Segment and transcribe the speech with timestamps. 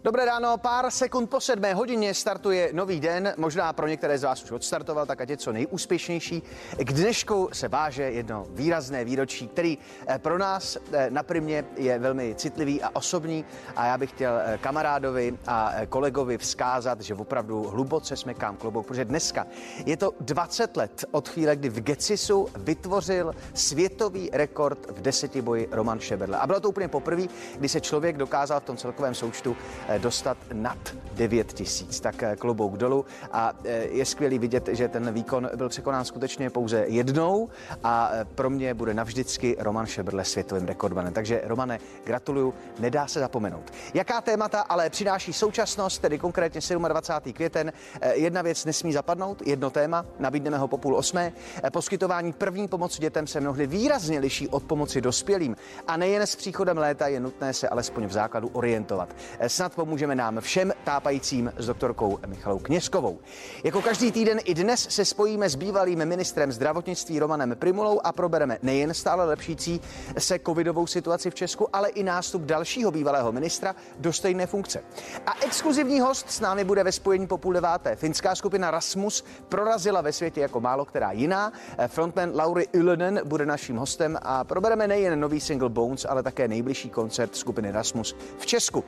[0.00, 3.34] Dobré ráno, pár sekund po sedmé hodině startuje nový den.
[3.36, 6.42] Možná pro některé z vás už odstartoval, tak ať je co nejúspěšnější.
[6.78, 11.98] K dnešku se váže jedno výrazné výročí, který eh, pro nás eh, na primě je
[11.98, 13.44] velmi citlivý a osobní.
[13.76, 19.04] A já bych chtěl eh, kamarádovi a kolegovi vzkázat, že opravdu hluboce smekám klobouk, protože
[19.04, 19.46] dneska
[19.86, 26.00] je to 20 let od chvíle, kdy v Gecisu vytvořil světový rekord v desetiboji Roman
[26.00, 26.38] Šeberle.
[26.38, 27.22] A bylo to úplně poprvé,
[27.56, 29.56] kdy se člověk dokázal v tom celkovém součtu
[29.98, 30.78] dostat nad
[31.12, 32.00] 9 tisíc.
[32.00, 36.50] Tak eh, klobouk dolů a eh, je skvělý vidět, že ten výkon byl překonán skutečně
[36.50, 37.48] pouze jednou
[37.84, 41.12] a pro mě bude navždycky Roman Šebrle světovým rekordmanem.
[41.12, 43.72] Takže Romane, gratuluju, nedá se zapomenout.
[43.94, 47.32] Jaká témata ale přináší současnost, tedy konkrétně 27.
[47.32, 47.72] květen,
[48.12, 51.32] jedna věc nesmí zapadnout, jedno téma, nabídneme ho po půl osmé.
[51.72, 56.78] Poskytování první pomoci dětem se mnohdy výrazně liší od pomoci dospělým a nejen s příchodem
[56.78, 59.16] léta je nutné se alespoň v základu orientovat.
[59.46, 63.18] Snad pomůžeme nám všem tápajícím s doktorkou Michalou Kněžkovou.
[63.64, 68.58] Jako každý týden i dnes se spojíme s bývalým ministrem zdravotnictví Romanem Primulou a probereme
[68.62, 69.80] nejen stále lepšící
[70.18, 74.82] se covidovou situaci v Česku, ale i nástup dalšího bývalého ministra do stejné funkce.
[75.26, 77.96] A exkluzivní host s námi bude ve spojení po půl deváté.
[77.96, 81.52] Finská skupina Rasmus prorazila ve světě jako málo která jiná.
[81.86, 86.90] Frontman Lauri Ylönen bude naším hostem a probereme nejen nový single Bones, ale také nejbližší
[86.90, 88.84] koncert skupiny Rasmus v Česku.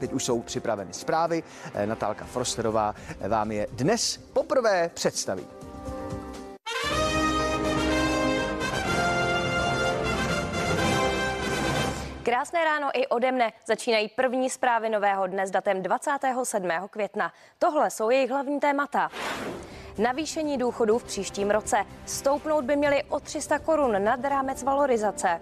[0.00, 1.42] Teď už jsou připraveny zprávy.
[1.74, 5.46] Eh, Natálka Frosterová eh, vám je dnes poprvé představí.
[12.22, 13.52] Krásné ráno i ode mne.
[13.66, 16.70] Začínají první zprávy nového dne s datem 27.
[16.90, 17.32] května.
[17.58, 19.10] Tohle jsou jejich hlavní témata.
[19.98, 21.76] Navýšení důchodů v příštím roce.
[22.06, 25.40] Stoupnout by měli o 300 korun nad rámec valorizace.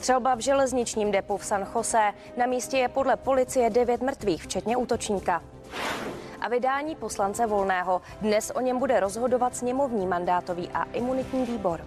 [0.00, 2.12] Střelba v železničním depu v San Jose.
[2.36, 5.42] Na místě je podle policie devět mrtvých, včetně útočníka.
[6.40, 8.02] A vydání poslance Volného.
[8.20, 11.86] Dnes o něm bude rozhodovat sněmovní mandátový a imunitní výbor.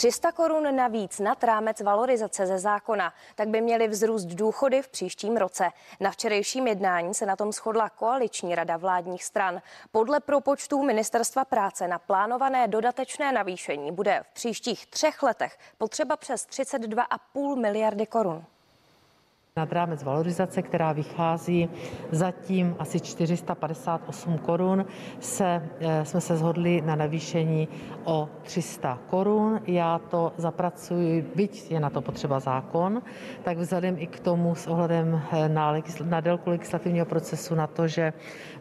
[0.00, 5.36] 300 korun navíc nad rámec valorizace ze zákona, tak by měly vzrůst důchody v příštím
[5.36, 5.70] roce.
[6.00, 9.62] Na včerejším jednání se na tom shodla koaliční rada vládních stran.
[9.92, 16.46] Podle propočtů ministerstva práce na plánované dodatečné navýšení bude v příštích třech letech potřeba přes
[16.46, 18.44] 32,5 miliardy korun
[19.56, 21.68] nad rámec valorizace, která vychází
[22.10, 24.84] zatím asi 458 korun,
[25.20, 27.68] se, eh, jsme se shodli na navýšení
[28.04, 29.60] o 300 korun.
[29.66, 33.02] Já to zapracuji, byť je na to potřeba zákon,
[33.42, 35.74] tak vzhledem i k tomu s ohledem eh, na,
[36.04, 38.12] na délku legislativního procesu, na to, že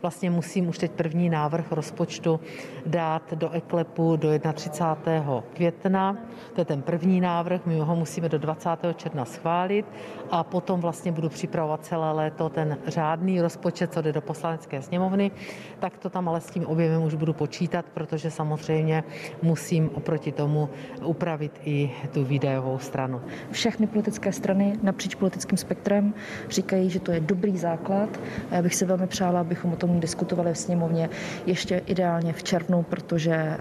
[0.02, 2.40] vlastně musím už teď první návrh rozpočtu
[2.86, 5.44] dát do eklepu do 31.
[5.54, 6.18] května.
[6.54, 8.70] To je ten první návrh, my ho musíme do 20.
[8.96, 9.86] června schválit
[10.32, 15.32] a potom vlastně budu připravovat celé léto ten řádný rozpočet, co jde do poslanecké sněmovny,
[15.80, 19.04] tak to tam ale s tím objemem už budu počítat, protože samozřejmě
[19.42, 20.70] musím oproti tomu
[21.04, 23.22] upravit i tu výdajovou stranu.
[23.52, 26.14] Všechny politické strany napříč politickým spektrem
[26.50, 28.10] říkají, že to je dobrý základ.
[28.52, 31.10] Já bych si velmi přála, abychom o tom diskutovali v sněmovně
[31.46, 33.60] ještě ideálně v červnu, protože eh,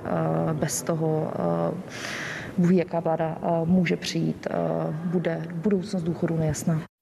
[0.53, 1.33] bez toho
[2.59, 4.55] Bůh jaká vláda eh, může přijít, eh,
[5.05, 6.98] bude budoucnost důchodu nejasná.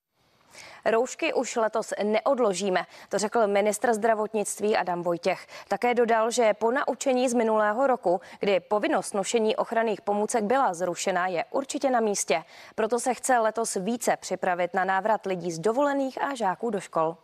[0.91, 5.47] Roušky už letos neodložíme, to řekl ministr zdravotnictví Adam Vojtěch.
[5.69, 11.27] Také dodal, že po naučení z minulého roku, kdy povinnost nošení ochranných pomůcek byla zrušena,
[11.27, 12.45] je určitě na místě.
[12.75, 17.17] Proto se chce letos více připravit na návrat lidí z dovolených a žáků do škol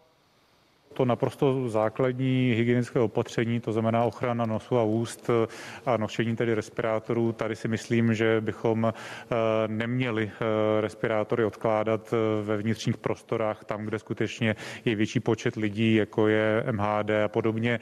[0.93, 5.47] to naprosto základní hygienické opatření, to znamená ochrana nosu a úst eh,
[5.87, 7.33] a nošení tedy respirátorů.
[7.33, 9.35] Tady si myslím, že bychom eh,
[9.67, 16.29] neměli eh, respirátory odkládat ve vnitřních prostorách, tam, kde skutečně je větší počet lidí, jako
[16.29, 17.81] je MHD a podobně.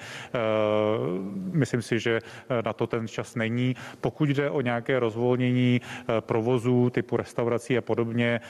[1.52, 2.20] Myslím si, že
[2.64, 3.76] na to ten čas není.
[4.00, 5.80] Pokud jde o nějaké rozvolnění
[6.20, 8.40] provozů typu restaurací a podobně,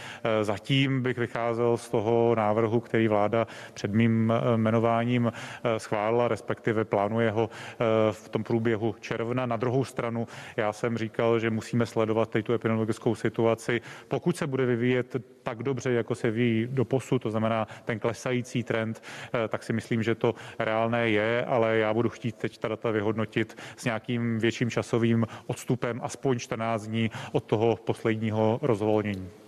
[0.42, 7.30] zatím bych vycházel z toho návrhu, který vláda před mým jmenováním eh, schválila, respektive plánuje
[7.30, 9.46] ho eh, v tom průběhu června.
[9.46, 10.26] Na druhou stranu,
[10.56, 13.80] já jsem říkal, že musíme sledovat tu epidemiologickou situaci.
[14.08, 18.62] Pokud se bude vyvíjet tak dobře, jako se ví do posu, to znamená ten klesající
[18.62, 19.02] trend,
[19.34, 22.90] eh, tak si myslím, že to reálné je, ale já budu chtít teď ta data
[22.90, 29.39] vyhodnotit s nějakým větším časovým odstupem, aspoň 14 dní od toho posledního rozvolnění.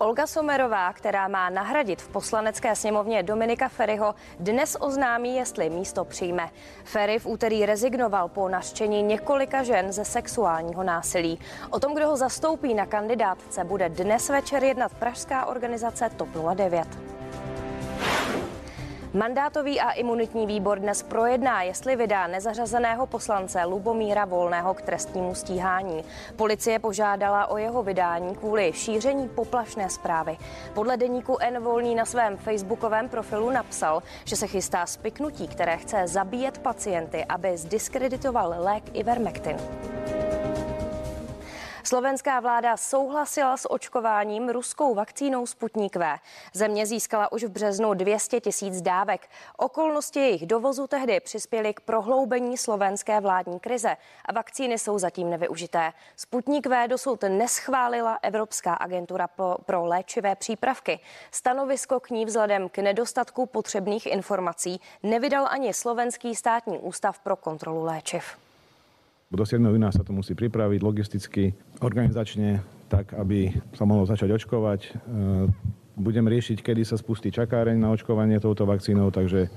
[0.00, 6.50] Olga Somerová, která má nahradit v poslanecké sněmovně Dominika Ferryho, dnes oznámí, jestli místo přijme.
[6.84, 11.38] Ferry v úterý rezignoval po naštění několika žen ze sexuálního násilí.
[11.70, 17.17] O tom, kdo ho zastoupí na kandidátce, bude dnes večer jednat pražská organizace TOP 09.
[19.14, 26.04] Mandátový a imunitní výbor dnes projedná, jestli vydá nezařazeného poslance Lubomíra Volného k trestnímu stíhání.
[26.36, 30.36] Policie požádala o jeho vydání kvůli šíření poplašné zprávy.
[30.74, 36.08] Podle deníku N Volný na svém facebookovém profilu napsal, že se chystá spiknutí, které chce
[36.08, 39.56] zabíjet pacienty, aby zdiskreditoval lék Ivermectin.
[41.88, 46.18] Slovenská vláda souhlasila s očkováním ruskou vakcínou Sputnik V.
[46.52, 49.28] Země získala už v březnu 200 tisíc dávek.
[49.56, 55.92] Okolnosti jejich dovozu tehdy přispěly k prohloubení slovenské vládní krize a vakcíny jsou zatím nevyužité.
[56.16, 59.28] Sputnik V dosud neschválila Evropská agentura
[59.66, 61.00] pro léčivé přípravky.
[61.30, 67.84] Stanovisko k ní vzhledem k nedostatku potřebných informací nevydal ani Slovenský státní ústav pro kontrolu
[67.84, 68.47] léčiv.
[69.28, 69.60] Do 7.
[69.60, 71.52] júna sa to musí pripraviť logisticky,
[71.84, 74.80] organizačne, tak aby sa mohlo začať očkovať.
[74.88, 74.90] E,
[76.00, 79.50] budem riešiť, kedy sa spustí čakáreň na očkovanie touto vakcínou, takže e,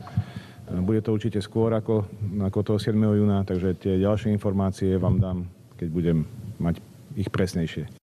[0.84, 2.04] bude to určite skôr ako,
[2.44, 3.00] ako toho 7.
[3.00, 5.48] júna, takže tie ďalšie informácie vám dám,
[5.80, 6.28] keď budem
[6.60, 6.84] mať
[7.16, 8.01] ich presnejšie.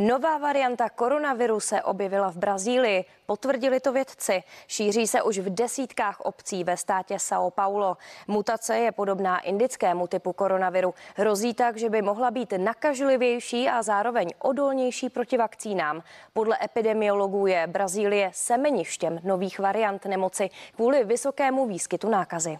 [0.00, 3.04] Nová varianta koronaviru se objevila v Brazílii.
[3.26, 4.42] Potvrdili to vědci.
[4.68, 7.96] Šíří se už v desítkách obcí ve státě São Paulo.
[8.28, 10.94] Mutace je podobná indickému typu koronaviru.
[11.16, 16.02] Hrozí tak, že by mohla být nakažlivější a zároveň odolnější proti vakcínám.
[16.32, 22.58] Podle epidemiologů je Brazílie semeništěm nových variant nemoci kvůli vysokému výskytu nákazy.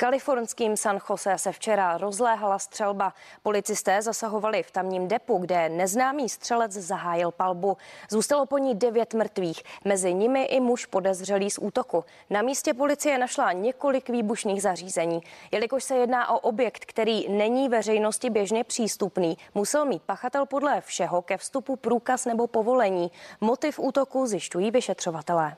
[0.00, 3.14] Kalifornským San Jose se včera rozléhala střelba.
[3.42, 7.76] Policisté zasahovali v tamním depu, kde neznámý střelec zahájil palbu.
[8.10, 12.04] Zůstalo po ní devět mrtvých, mezi nimi i muž podezřelý z útoku.
[12.30, 15.22] Na místě policie našla několik výbušných zařízení.
[15.52, 21.22] Jelikož se jedná o objekt, který není veřejnosti běžně přístupný, musel mít pachatel podle všeho
[21.22, 23.10] ke vstupu průkaz nebo povolení.
[23.40, 25.56] Motiv útoku zjišťují vyšetřovatelé.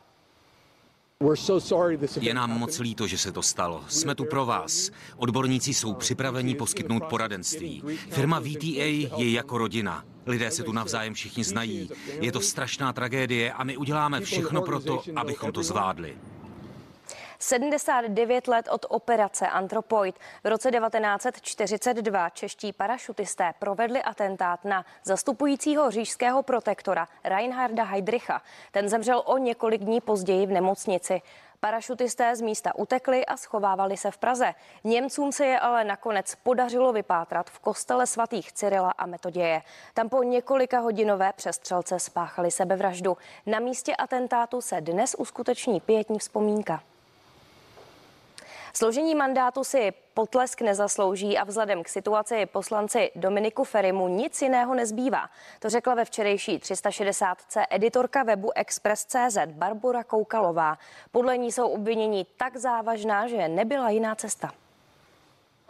[2.21, 3.85] Je nám moc líto, že se to stalo.
[3.89, 4.91] Jsme tu pro vás.
[5.17, 7.83] Odborníci jsou připraveni poskytnout poradenství.
[8.11, 10.05] Firma VTA je jako rodina.
[10.27, 11.91] Lidé se tu navzájem všichni znají.
[12.21, 16.17] Je to strašná tragédie a my uděláme všechno pro to, abychom to zvládli.
[17.43, 20.19] 79 let od operace Antropoid.
[20.45, 28.43] V roce 1942 čeští parašutisté provedli atentát na zastupujícího řížského protektora Reinharda Heydricha.
[28.73, 31.23] Ten zemřel o několik dní později v nemocnici.
[31.61, 34.55] Parašutisté z místa utekli a schovávali se v Praze.
[34.85, 39.63] Němcům se je ale nakonec podařilo vypátrat v kostele svatých Cyrila a Metoděje.
[39.95, 43.17] Tam po několika hodinové přestřelce spáchali sebevraždu.
[43.47, 46.83] Na místě atentátu se dnes uskuteční pětní vzpomínka.
[48.75, 55.31] Složení mandátu si potlesk nezaslouží a vzhledem k situaci poslanci Dominiku Ferimu nic jiného nezbývá.
[55.59, 60.79] To řekla ve včerejší 360C editorka webu Express.cz Barbara Koukalová.
[61.11, 64.51] Podle ní jsou obvinění tak závažná, že nebyla jiná cesta.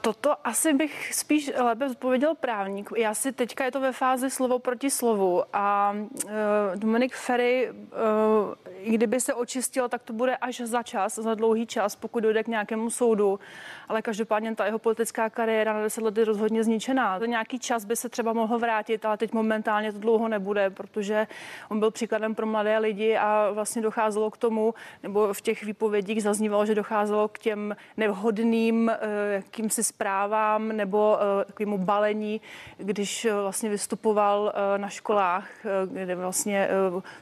[0.03, 2.91] Toto asi bych spíš lépe odpověděl právník.
[2.97, 6.31] Já si teďka je to ve fázi slovo proti slovu a uh,
[6.75, 11.97] Dominik Ferry, uh, kdyby se očistil, tak to bude až za čas, za dlouhý čas,
[11.97, 13.41] pokud dojde k nějakému soudu.
[13.89, 17.19] Ale každopádně ta jeho politická kariéra na 10 let je rozhodně zničená.
[17.19, 21.27] Za nějaký čas by se třeba mohl vrátit, ale teď momentálně to dlouho nebude, protože
[21.69, 26.23] on byl příkladem pro mladé lidi a vlastně docházelo k tomu, nebo v těch výpovědích
[26.23, 32.41] zaznívalo, že docházelo k těm nevhodným uh, jakýmsi zprávám nebo uh, takovému balení,
[32.77, 35.49] když uh, vlastně vystupoval uh, na školách,
[35.87, 36.69] kde vlastně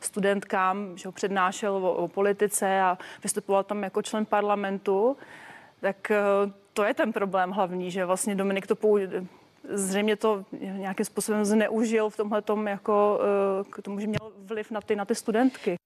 [0.01, 5.17] studentkám že ho přednášel o, o politice a vystupoval tam jako člen parlamentu,
[5.81, 6.13] tak
[6.73, 9.11] to je ten problém hlavní, že vlastně Dominik to použil
[9.69, 13.21] zřejmě to nějakým způsobem zneužil v tomhle tom jako
[13.71, 15.77] k tomu, že měl vliv na ty, na ty studentky.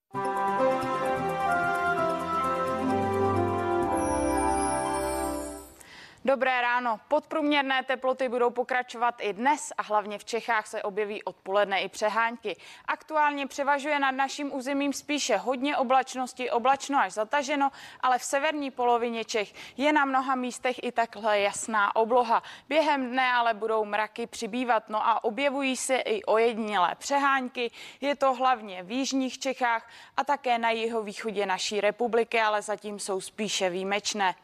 [6.27, 7.01] Dobré ráno.
[7.09, 12.57] Podprůměrné teploty budou pokračovat i dnes a hlavně v Čechách se objeví odpoledne i přehánky.
[12.85, 19.25] Aktuálně převažuje nad naším územím spíše hodně oblačnosti, oblačno až zataženo, ale v severní polovině
[19.25, 22.43] Čech je na mnoha místech i takhle jasná obloha.
[22.69, 27.71] Během dne ale budou mraky přibývat, no a objevují se i ojedinělé přehánky.
[28.01, 33.21] Je to hlavně v jižních Čechách a také na jihovýchodě naší republiky, ale zatím jsou
[33.21, 34.35] spíše výjimečné.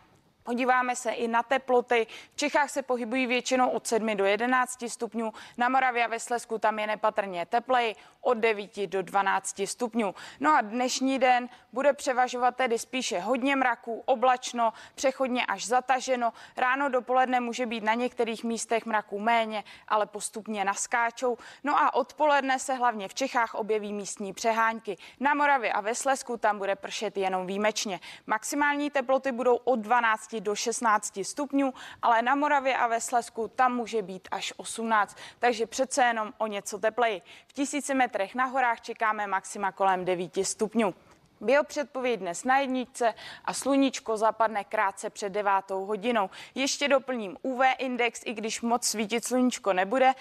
[0.51, 2.07] Podíváme se i na teploty.
[2.33, 5.33] V Čechách se pohybují většinou od 7 do 11 stupňů.
[5.59, 10.15] Na Moravě a ve Slesku tam je nepatrně tepleji od 9 do 12 stupňů.
[10.41, 16.33] No a dnešní den bude převažovat tedy spíše hodně mraků, oblačno, přechodně až zataženo.
[16.57, 21.39] Ráno dopoledne může být na některých místech mraků méně, ale postupně naskáčou.
[21.65, 24.97] No a odpoledne se hlavně v Čechách objeví místní přehánky.
[25.21, 28.01] Na Moravě a ve Slesku tam bude pršet jenom výjimečně.
[28.27, 33.77] Maximální teploty budou od 12 do 16 stupňů, ale na Moravě a ve Slesku tam
[33.77, 37.23] může být až 18, takže přece jenom o něco tepleji.
[37.47, 40.95] V tisíci metrech na horách čekáme maxima kolem 9 stupňů.
[41.41, 43.15] Biopředpověď dnes na jedničce
[43.45, 46.31] a sluníčko zapadne krátce před devátou hodinou.
[46.55, 50.13] Ještě doplním UV index, i když moc svítit sluníčko nebude,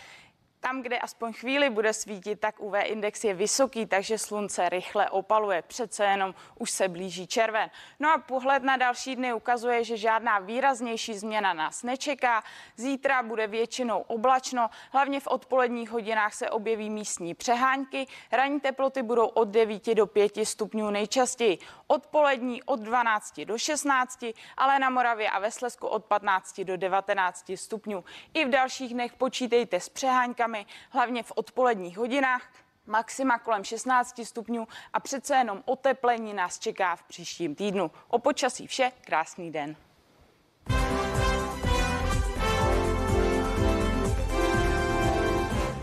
[0.59, 5.61] tam, kde aspoň chvíli bude svítit, tak UV index je vysoký, takže slunce rychle opaluje.
[5.61, 7.69] Přece jenom už se blíží červen.
[7.99, 12.43] No a pohled na další dny ukazuje, že žádná výraznější změna nás nečeká.
[12.75, 18.07] Zítra bude většinou oblačno, hlavně v odpoledních hodinách se objeví místní přehánky.
[18.31, 21.57] Ranní teploty budou od 9 do 5 stupňů nejčastěji.
[21.87, 24.25] Odpolední od 12 do 16,
[24.57, 28.03] ale na Moravě a ve Slesku od 15 do 19 stupňů.
[28.33, 32.41] I v dalších dnech počítejte s přeháňkami teplotami, hlavně v odpoledních hodinách.
[32.87, 37.91] Maxima kolem 16 stupňů a přece jenom oteplení nás čeká v příštím týdnu.
[38.07, 39.75] O počasí vše, krásný den.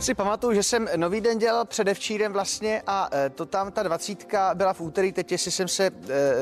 [0.01, 4.55] Si pamatuju, že jsem nový den dělal předevčírem vlastně a e, to tam ta dvacítka
[4.55, 5.91] byla v úterý, teď jestli jsem se e,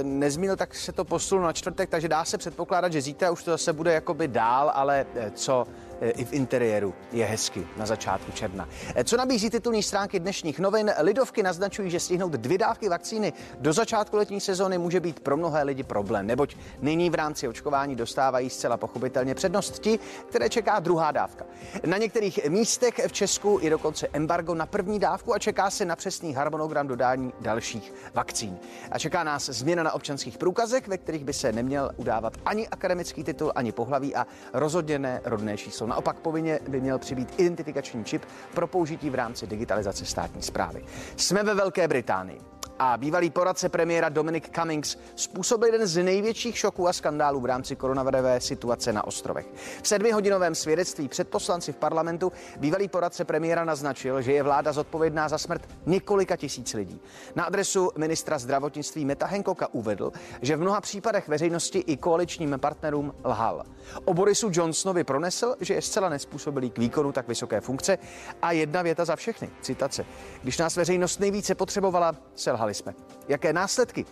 [0.03, 3.51] nezmínil, tak se to posunulo na čtvrtek, takže dá se předpokládat, že zítra už to
[3.51, 5.67] zase bude jakoby dál, ale e, co
[6.11, 8.69] i v interiéru je hezky na začátku června.
[8.95, 10.93] Eh, co nabízí titulní stránky dnešních novin?
[10.99, 15.63] Lidovky naznačují, že stihnout dvě dávky vakcíny do začátku letní sezóny může být pro mnohé
[15.63, 21.13] lidi problém, neboť nyní v rámci očkování dostávají zcela pochopitelně přednost ti, které čeká druhá
[21.13, 21.45] dávka.
[21.87, 25.97] Na některých místech v Česku je dokonce embargo na první dávku a čeká se na
[25.97, 28.59] přesný harmonogram dodání dalších vakcín.
[28.91, 33.25] A čeká nás změna na občanských průkazech, ve kterých by se neměl udávat ani akademický
[33.25, 35.87] titul, ani pohlaví a rozhodně rodné číslo.
[35.95, 38.23] Naopak povinně by měl přibýt identifikační čip
[38.55, 40.85] pro použití v rámci digitalizace státní zprávy.
[41.17, 42.41] Jsme ve Velké Británii
[42.79, 47.77] a bývalý poradce premiéra Dominic Cummings způsobil jeden z největších šoků a skandálů v rámci
[47.77, 49.47] koronavirové situace na ostrovech.
[49.83, 55.29] V sedmihodinovém svědectví před poslanci v parlamentu bývalý poradce premiéra naznačil, že je vláda zodpovědná
[55.29, 57.01] za smrt několika tisíc lidí.
[57.35, 60.13] Na adresu ministra zdravotnictví Meta Hancocka uvedl,
[60.43, 63.65] že v mnoha případech veřejnosti i koaličním partnerům lhal.
[64.05, 67.99] O Borisu Johnsonovi pronesl, že je zcela nespůsobilý k výkonu tak vysoké funkce
[68.43, 69.51] a jedna věta za všechny.
[69.63, 70.07] Citace.
[70.43, 72.95] Když nás veřejnost nejvíce potřebovala, selhal Selhali jsme.
[73.29, 74.07] Jaké následky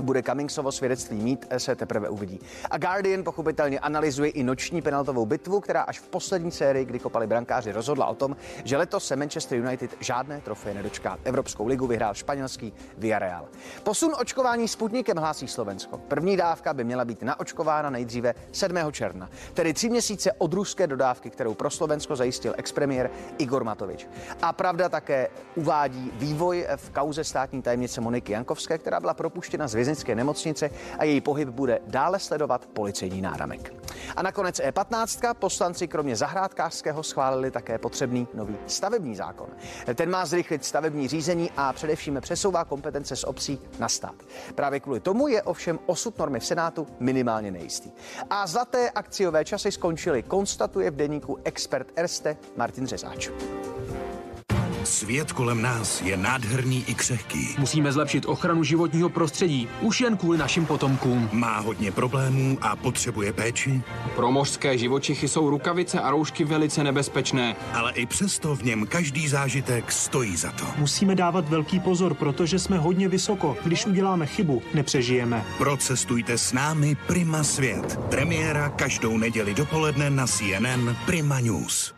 [0.00, 2.40] bude Cummingsovo svědectví mít, se teprve uvidí.
[2.70, 7.26] A Guardian pochopitelně analyzuje i noční penaltovou bitvu, která až v poslední sérii, kdy kopali
[7.26, 11.18] brankáři, rozhodla o tom, že letos se Manchester United žádné trofeje nedočká.
[11.24, 13.48] Evropskou ligu vyhrál španělský Villarreal.
[13.82, 15.98] Posun očkování Sputnikem hlásí Slovensko.
[15.98, 18.76] První dávka by měla být naočkována nejdříve 7.
[18.92, 24.08] června, tedy tři měsíce od ruské dodávky, kterou pro Slovensko zajistil expremiér Igor Matovič.
[24.42, 29.74] A pravda také uvádí vývoj v kauze státní tajemnice Moniky Jankovské, která byla propuštěna z
[29.84, 33.74] vězeňské nemocnice a její pohyb bude dále sledovat policejní náramek.
[34.16, 39.48] A nakonec E15 poslanci kromě zahrádkářského schválili také potřebný nový stavební zákon.
[39.94, 44.14] Ten má zrychlit stavební řízení a především přesouvá kompetence z obcí na stát.
[44.54, 47.90] Právě kvůli tomu je ovšem osud normy v Senátu minimálně nejistý.
[48.30, 53.30] A zlaté akciové časy skončily, konstatuje v deníku expert Erste Martin Řezáč.
[54.84, 57.56] Svět kolem nás je nádherný i křehký.
[57.58, 61.28] Musíme zlepšit ochranu životního prostředí, už jen kvůli našim potomkům.
[61.32, 63.82] Má hodně problémů a potřebuje péči.
[64.16, 67.56] Pro mořské živočichy jsou rukavice a roušky velice nebezpečné.
[67.72, 70.64] Ale i přesto v něm každý zážitek stojí za to.
[70.78, 73.56] Musíme dávat velký pozor, protože jsme hodně vysoko.
[73.64, 75.44] Když uděláme chybu, nepřežijeme.
[75.58, 78.00] Procestujte s námi Prima Svět.
[78.10, 81.94] Premiéra každou neděli dopoledne na CNN Prima News.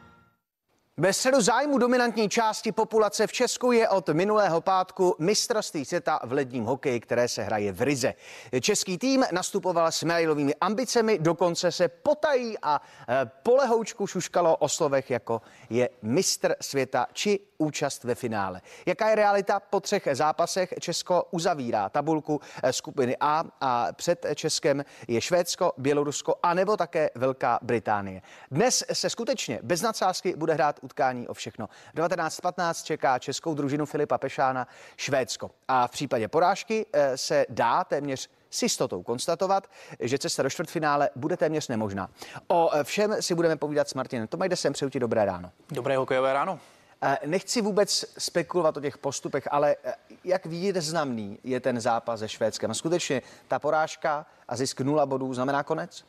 [1.00, 6.32] Ve středu zájmu dominantní části populace v Česku je od minulého pátku mistrovství světa v
[6.32, 8.14] ledním hokeji, které se hraje v Rize.
[8.60, 15.10] Český tým nastupoval s medailovými ambicemi, dokonce se potají a e, polehoučku šuškalo o slovech
[15.10, 18.60] jako je mistr světa či účast ve finále.
[18.86, 19.60] Jaká je realita?
[19.60, 26.34] Po třech zápasech Česko uzavírá tabulku e, skupiny A a před Českem je Švédsko, Bělorusko
[26.42, 28.22] a nebo také Velká Británie.
[28.50, 31.68] Dnes se skutečně bez nadsázky bude hrát utkání o všechno.
[31.94, 35.50] 19.15 čeká českou družinu Filipa Pešána Švédsko.
[35.68, 39.70] A v případě porážky eh, se dá téměř s jistotou konstatovat,
[40.00, 42.10] že cesta do čtvrtfinále bude téměř nemožná.
[42.48, 44.72] O všem si budeme povídat s Martinem Tomajdesem.
[44.72, 45.50] Přeju ti dobré ráno.
[45.70, 46.60] Dobré hokejové ráno.
[47.02, 52.28] Eh, nechci vůbec spekulovat o těch postupech, ale eh, jak významný je ten zápas se
[52.28, 52.74] Švédskem?
[52.74, 56.04] Skutečně ta porážka a zisk nula bodů znamená konec?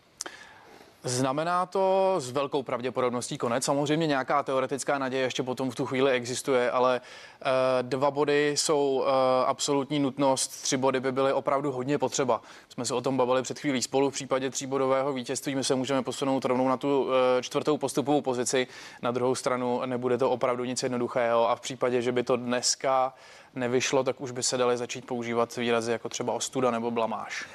[1.07, 3.63] Znamená to s velkou pravděpodobností konec.
[3.63, 9.03] Samozřejmě nějaká teoretická naděje ještě potom v tu chvíli existuje, ale e, dva body jsou
[9.05, 9.11] e,
[9.45, 12.41] absolutní nutnost, tři body by byly opravdu hodně potřeba.
[12.69, 14.09] Jsme se o tom bavili před chvílí spolu.
[14.09, 17.07] V případě tříbodového vítězství my se můžeme posunout rovnou na tu
[17.39, 18.67] e, čtvrtou postupovou pozici.
[19.01, 23.13] Na druhou stranu nebude to opravdu nic jednoduchého a v případě, že by to dneska
[23.57, 27.45] nevyšlo, tak už by se daly začít používat výrazy jako třeba ostuda nebo blamáž.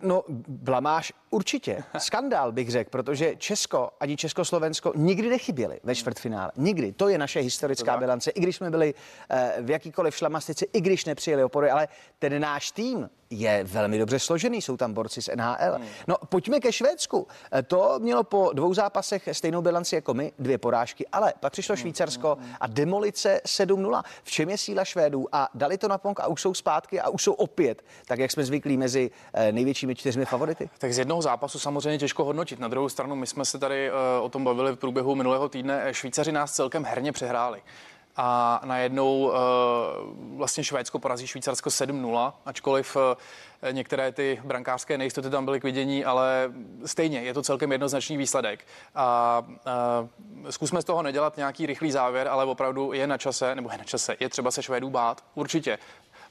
[0.00, 1.84] No, blamáž určitě.
[1.98, 6.52] Skandál bych řekl, protože Česko ani Československo nikdy nechyběli ve čtvrtfinále.
[6.56, 6.92] Nikdy.
[6.92, 8.30] To je naše historická to bilance.
[8.30, 8.94] I když jsme byli
[9.60, 14.62] v jakýkoliv šlamastici, i když nepřijeli opory, ale ten náš tým je velmi dobře složený,
[14.62, 15.74] jsou tam borci z NHL.
[15.74, 15.86] Hmm.
[16.06, 17.26] No pojďme ke Švédsku.
[17.54, 21.74] E, to mělo po dvou zápasech stejnou bilanci jako my, dvě porážky, ale pak přišlo
[21.74, 21.80] hmm.
[21.80, 22.54] Švýcarsko hmm.
[22.60, 24.02] a demolice 7-0.
[24.24, 25.26] V čem je síla Švédů?
[25.32, 28.30] A dali to na ponk a už jsou zpátky a už jsou opět, tak jak
[28.30, 30.70] jsme zvyklí, mezi e, největšími čtyřmi favority.
[30.78, 32.60] Tak z jednoho zápasu samozřejmě těžko hodnotit.
[32.60, 35.94] Na druhou stranu, my jsme se tady e, o tom bavili v průběhu minulého týdne.
[35.94, 37.62] Švýcaři nás celkem herně přehráli
[38.16, 39.32] a najednou uh,
[40.36, 43.02] vlastně Švédsko porazí Švýcarsko 7-0, ačkoliv uh,
[43.72, 46.52] některé ty brankářské nejistoty tam byly k vidění, ale
[46.84, 48.66] stejně je to celkem jednoznačný výsledek.
[48.94, 53.70] A uh, zkusme z toho nedělat nějaký rychlý závěr, ale opravdu je na čase, nebo
[53.72, 55.78] je na čase, je třeba se Švédů bát, určitě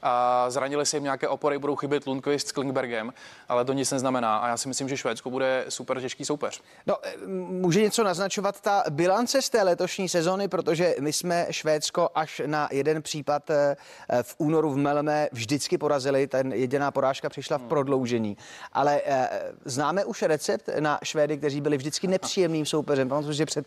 [0.08, 3.12] a zranili se jim nějaké opory, budou chybět Lundqvist s Klingbergem,
[3.48, 4.36] ale to nic neznamená.
[4.36, 6.62] A já si myslím, že Švédsko bude super těžký soupeř.
[6.86, 12.08] No, eh, může něco naznačovat ta bilance z té letošní sezony, protože my jsme Švédsko
[12.14, 13.76] až na jeden případ eh,
[14.22, 16.26] v únoru v Melme vždycky porazili.
[16.26, 17.68] Ten jediná porážka přišla v hmm.
[17.68, 18.36] prodloužení.
[18.72, 19.28] Ale eh,
[19.64, 23.08] známe už recept na Švédy, kteří byli vždycky nepříjemným soupeřem.
[23.08, 23.66] Pamatuju, že před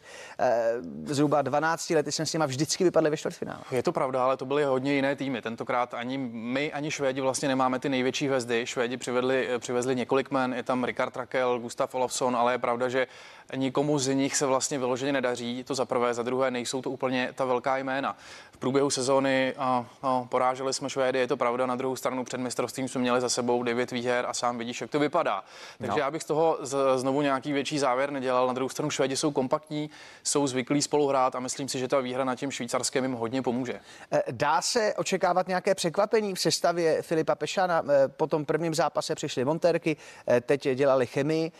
[1.05, 3.59] zhruba 12 lety jsme s nimi vždycky vypadli ve čtvrtfinále.
[3.71, 5.41] Je to pravda, ale to byly hodně jiné týmy.
[5.41, 8.65] Tentokrát ani my ani Švédi vlastně nemáme ty největší hvězdy.
[8.65, 13.07] Švédi přivedli, přivezli několik men, je tam Richard Rakel, Gustav Olofsson, ale je pravda, že
[13.55, 15.63] nikomu z nich se vlastně vyloženě nedaří.
[15.63, 18.17] To za prvé, za druhé nejsou to úplně ta velká jména.
[18.51, 21.65] V průběhu sezóny a, a, poráželi jsme Švédy, je to pravda.
[21.65, 24.89] Na druhou stranu před mistrovstvím jsme měli za sebou devět výher a sám vidíš, jak
[24.89, 25.43] to vypadá.
[25.77, 25.97] Takže no.
[25.97, 28.47] já bych z toho z, znovu nějaký větší závěr nedělal.
[28.47, 29.89] Na druhou stranu Švédi jsou kompaktní,
[30.23, 33.41] jsou zvyklí spolu hrát a myslím si, že ta výhra na tím švýcarském jim hodně
[33.41, 33.79] pomůže.
[34.11, 37.83] Eh, dá se očekávat nějaké překvapení v sestavě Filipa Pešana?
[37.89, 41.51] Eh, po tom prvním zápase přišly Monterky, eh, teď dělali chemii.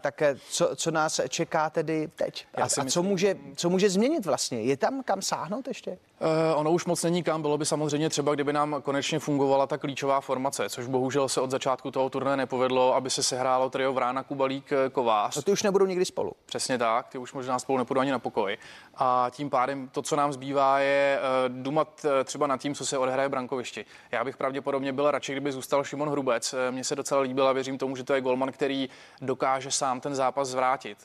[0.00, 2.46] Tak co, co nás čeká tedy teď?
[2.54, 4.62] A, a co, může, co může změnit vlastně?
[4.62, 5.90] Je tam kam sáhnout ještě?
[5.90, 7.42] Uh, ono už moc není kam.
[7.42, 11.50] Bylo by samozřejmě třeba, kdyby nám konečně fungovala ta klíčová formace, což bohužel se od
[11.50, 15.36] začátku toho turné nepovedlo, aby se sehrálo trio Vrána, Kubalík, Kovář.
[15.36, 16.32] No ty už nebudou nikdy spolu.
[16.46, 18.58] Přesně tak, ty už možná spolu nepůjdou ani na pokoj.
[18.94, 22.98] A tím pádem to, co nám zbývá, je uh, dumat třeba nad tím, co se
[22.98, 23.84] odehraje v brankovišti.
[24.10, 26.54] Já bych pravděpodobně byl radši, kdyby zůstal Šimon Hrubec.
[26.70, 28.88] Mně se docela líbil a věřím tomu, že to je golman, který
[29.36, 31.04] dokáže sám ten zápas zvrátit.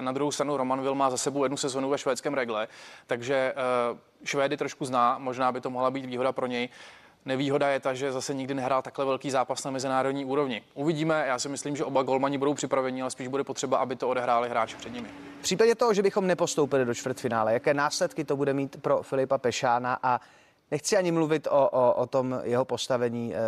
[0.00, 2.68] Na druhou stranu Roman Vil má za sebou jednu sezonu ve švédském regle,
[3.06, 3.54] takže
[4.24, 6.68] Švédy trošku zná, možná by to mohla být výhoda pro něj.
[7.24, 10.62] Nevýhoda je ta, že zase nikdy nehrál takhle velký zápas na mezinárodní úrovni.
[10.74, 14.08] Uvidíme, já si myslím, že oba golmani budou připraveni, ale spíš bude potřeba, aby to
[14.08, 15.08] odehráli hráči před nimi.
[15.38, 19.38] V případě toho, že bychom nepostoupili do čtvrtfinále, jaké následky to bude mít pro Filipa
[19.38, 20.20] Pešána a
[20.70, 23.38] Nechci ani mluvit o, o, o tom jeho postavení e,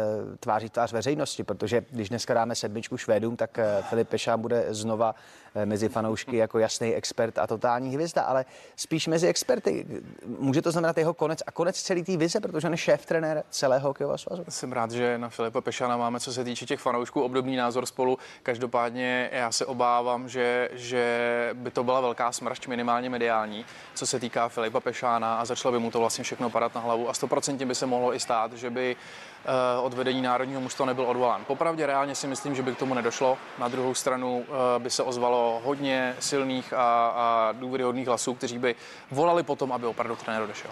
[0.40, 5.14] tváří tvář veřejnosti, protože když dneska dáme sedmičku Švédům, tak e, Filip Pešán bude znova
[5.64, 8.44] mezi fanoušky jako jasný expert a totální hvězda, ale
[8.76, 9.86] spíš mezi experty.
[10.26, 13.44] Může to znamenat jeho konec a konec celé té vize, protože on je šéf trenér
[13.50, 14.44] celého hokejového svazu.
[14.48, 18.18] Jsem rád, že na Filipa Pešana máme, co se týče těch fanoušků, obdobný názor spolu.
[18.42, 24.20] Každopádně já se obávám, že, že by to byla velká smršť minimálně mediální, co se
[24.20, 27.66] týká Filipa Pešána a začalo by mu to vlastně všechno padat na hlavu a 100%
[27.66, 29.27] by se mohlo i stát, že by Eh,
[29.82, 31.44] od vedení národního mužstva nebyl odvolán.
[31.44, 33.38] Popravdě reálně si myslím, že by k tomu nedošlo.
[33.58, 38.74] Na druhou stranu eh, by se ozvalo hodně silných a, a důvěryhodných hlasů, kteří by
[39.10, 40.70] volali potom, aby opravdu trenér odešel.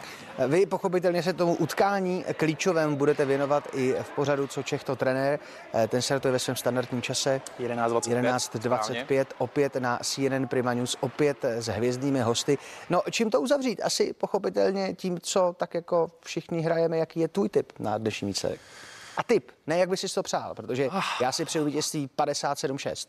[0.48, 5.38] Vy pochopitelně se tomu utkání klíčovém budete věnovat i v pořadu Co Čech to trenér.
[5.74, 8.22] Eh, ten startuje ve svém standardním čase 11.25.
[8.22, 12.59] 11.25 opět na CNN Prima News, opět s hvězdnými hosty.
[12.90, 13.81] No čím to uzavřít?
[13.85, 18.87] Asi pochopitelně tím, co tak jako všichni hrajeme, jaký je tvůj tip na dnešní výsledek.
[19.16, 21.03] A typ, ne jak bys si to přál, protože ah.
[21.21, 23.09] já si přeju vítězství 57-6.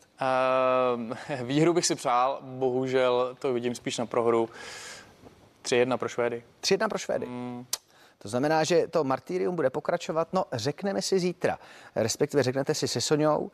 [1.40, 4.48] Uh, výhru bych si přál, bohužel to vidím spíš na prohru.
[5.62, 6.44] 3-1 pro Švédy.
[6.62, 7.26] 3-1 pro Švédy.
[7.26, 7.66] Mm.
[8.18, 11.58] To znamená, že to martýrium bude pokračovat, no řekneme si zítra,
[11.96, 13.50] respektive řeknete si se Soňou,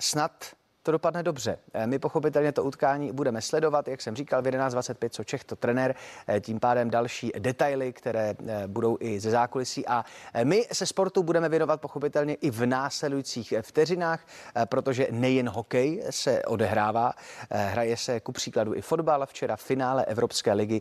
[0.00, 0.44] snad
[0.88, 1.58] to dopadne dobře.
[1.74, 5.56] Eh, my pochopitelně to utkání budeme sledovat, jak jsem říkal, v 11.25, co Čech, to
[5.56, 5.94] trenér,
[6.28, 9.86] eh, tím pádem další detaily, které eh, budou i ze zákulisí.
[9.86, 10.04] A
[10.44, 14.20] my se sportu budeme věnovat pochopitelně i v následujících vteřinách,
[14.64, 17.12] protože nejen hokej se odehrává,
[17.50, 19.26] hraje se ku příkladu i fotbal.
[19.26, 20.80] Včera v finále Evropské ligy,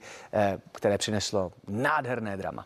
[0.72, 2.66] které přineslo nádherné drama.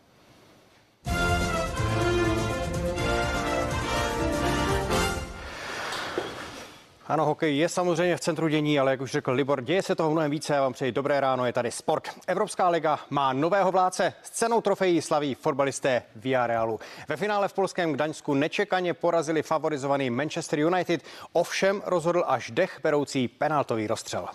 [7.06, 10.10] Ano, hokej je samozřejmě v centru dění, ale jak už řekl Libor, děje se toho
[10.10, 10.54] mnohem více.
[10.54, 12.08] Já vám přeji dobré ráno, je tady sport.
[12.26, 14.14] Evropská liga má nového vládce.
[14.22, 16.02] S cenou trofejí slaví fotbalisté
[16.46, 16.80] Realu.
[17.08, 23.28] Ve finále v polském Gdaňsku nečekaně porazili favorizovaný Manchester United, ovšem rozhodl až dech beroucí
[23.28, 24.28] penaltový rozstřel.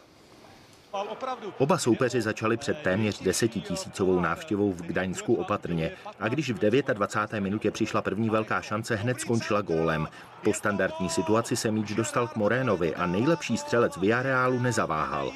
[1.58, 6.60] Oba soupeři začali před téměř desetitisícovou návštěvou v Gdaňsku opatrně a když v
[6.94, 7.42] 29.
[7.42, 10.08] minutě přišla první velká šance, hned skončila gólem.
[10.44, 15.32] Po standardní situaci se míč dostal k Morénovi a nejlepší střelec Villarrealu nezaváhal.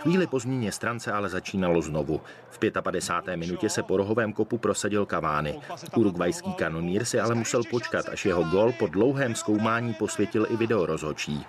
[0.00, 2.20] Chvíli po změně strance ale začínalo znovu.
[2.50, 3.36] V 55.
[3.36, 5.60] minutě se po rohovém kopu prosadil Kavány.
[5.96, 11.46] Urugvajský kanonír si ale musel počkat, až jeho gol po dlouhém zkoumání posvětil i videorozhočí.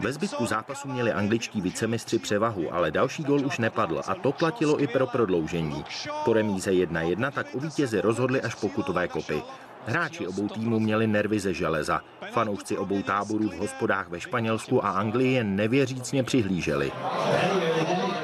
[0.00, 4.82] Ve zbytku zápasu měli angličtí vicemistři převahu, ale další gol už nepadl a to platilo
[4.82, 5.84] i pro prodloužení.
[6.24, 9.42] Po remíze 1-1 tak o vítězi rozhodli až pokutové kopy.
[9.86, 12.00] Hráči obou týmů měli nervy ze železa.
[12.32, 16.92] Fanoušci obou táborů v hospodách ve Španělsku a Anglii jen nevěřícně přihlíželi.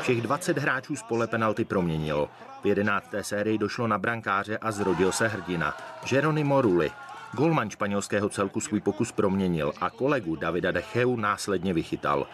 [0.01, 2.29] Všech 20 hráčů z pole penalty proměnilo.
[2.63, 3.07] V 11.
[3.21, 5.77] sérii došlo na brankáře a zrodil se hrdina.
[6.13, 6.91] Jeronimo Rulli,
[7.35, 12.27] Golman španělského celku svůj pokus proměnil a kolegu Davida Decheu následně vychytal.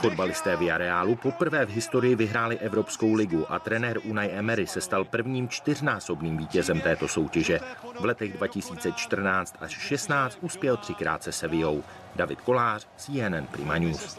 [0.00, 5.48] Fotbalisté Villarrealu poprvé v historii vyhráli Evropskou ligu a trenér Unai Emery se stal prvním
[5.48, 7.60] čtyřnásobným vítězem této soutěže.
[8.00, 11.82] V letech 2014 až 16 uspěl třikrát se Sevillou.
[12.16, 14.18] David Kolář, CNN Prima News.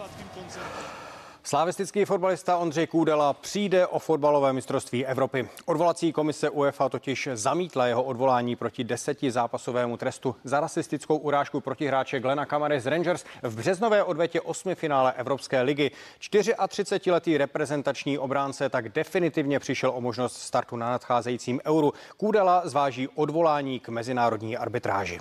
[1.50, 5.50] Slavistický fotbalista Ondřej Kůdela přijde o fotbalové mistrovství Evropy.
[5.66, 11.88] Odvolací komise UEFA totiž zamítla jeho odvolání proti deseti zápasovému trestu za rasistickou urážku proti
[11.88, 15.92] hráče Glena Kamary z Rangers v březnové odvetě osmi finále Evropské ligy.
[16.22, 21.94] 34-letý reprezentační obránce tak definitivně přišel o možnost startu na nadcházejícím euru.
[22.18, 25.20] Kůdela zváží odvolání k mezinárodní arbitráži.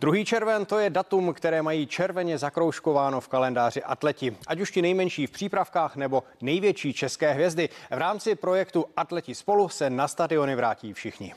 [0.00, 4.36] Druhý červen to je datum, které mají červeně zakroužkováno v kalendáři atleti.
[4.46, 7.68] Ať už ti nejmenší v přípravkách nebo největší české hvězdy.
[7.90, 11.34] V rámci projektu Atleti spolu se na stadiony vrátí všichni.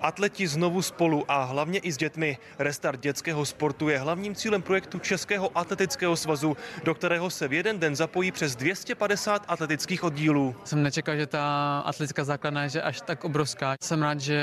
[0.00, 2.38] Atleti znovu spolu a hlavně i s dětmi.
[2.58, 7.78] Restart dětského sportu je hlavním cílem projektu Českého atletického svazu, do kterého se v jeden
[7.78, 10.54] den zapojí přes 250 atletických oddílů.
[10.64, 13.74] Jsem nečekal, že ta atletická základna je až tak obrovská.
[13.82, 14.40] Jsem rád, že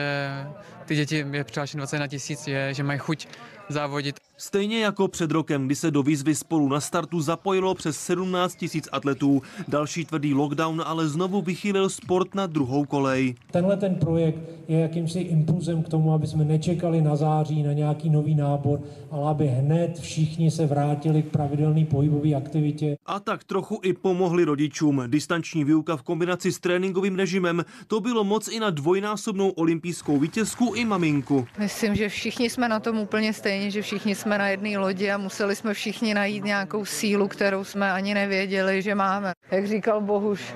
[0.89, 3.28] ty děti je přihlášen 21 tisíc, je, že mají chuť
[3.69, 4.15] závodit.
[4.38, 8.89] Stejně jako před rokem, kdy se do výzvy spolu na startu zapojilo přes 17 tisíc
[8.91, 9.41] atletů.
[9.67, 13.36] Další tvrdý lockdown ale znovu vychýlil sport na druhou kolej.
[13.52, 18.10] Tenhle ten projekt je jakýmsi impulzem k tomu, aby jsme nečekali na září na nějaký
[18.10, 22.97] nový nábor, ale aby hned všichni se vrátili k pravidelné pohybové aktivitě.
[23.06, 25.04] A tak trochu i pomohli rodičům.
[25.08, 30.73] Distanční výuka v kombinaci s tréninkovým režimem, to bylo moc i na dvojnásobnou olympijskou vítězku
[30.80, 31.48] i maminku.
[31.58, 35.18] Myslím, že všichni jsme na tom úplně stejně, že všichni jsme na jedné lodi a
[35.18, 39.34] museli jsme všichni najít nějakou sílu, kterou jsme ani nevěděli, že máme.
[39.52, 40.54] Jak říkal Bohuš,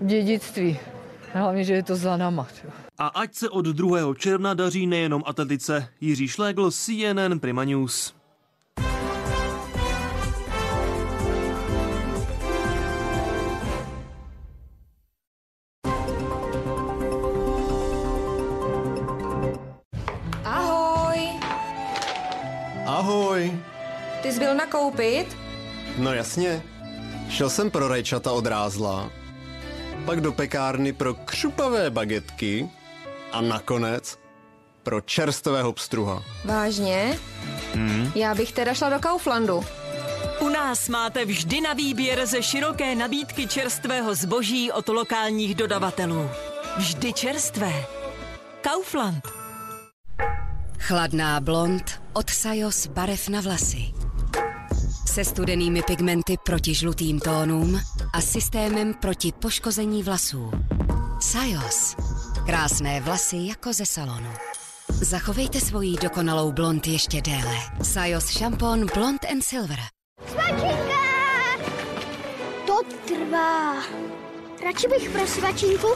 [0.00, 0.78] dědictví.
[1.32, 2.46] Hlavně, že je to za nama.
[2.98, 4.14] A ať se od 2.
[4.14, 5.88] června daří nejenom atletice.
[6.00, 8.19] Jiří Šlégl, CNN Prima News.
[24.50, 25.36] Byl nakoupit?
[25.98, 26.62] No jasně.
[27.28, 29.10] Šel jsem pro rajčata od rázla,
[30.04, 32.70] pak do pekárny pro křupavé bagetky
[33.32, 34.18] a nakonec
[34.82, 36.22] pro čerstvého pstruha.
[36.44, 37.18] Vážně?
[37.74, 38.12] Hmm.
[38.14, 39.64] Já bych teda šla do Kauflandu.
[40.40, 46.30] U nás máte vždy na výběr ze široké nabídky čerstvého zboží od lokálních dodavatelů.
[46.76, 47.72] Vždy čerstvé.
[48.60, 49.28] Kaufland.
[50.78, 54.09] Chladná blond od Sajos barev na vlasy.
[55.10, 57.80] Se studenými pigmenty proti žlutým tónům
[58.12, 60.50] a systémem proti poškození vlasů.
[61.20, 61.96] Sajos.
[62.46, 64.30] Krásné vlasy jako ze salonu.
[64.88, 67.56] Zachovejte svoji dokonalou blond ještě déle.
[67.82, 69.78] Sajos šampon Blond and Silver.
[70.32, 71.00] Svačinka!
[72.66, 73.74] To trvá.
[74.64, 75.88] Radši bych pro svačinku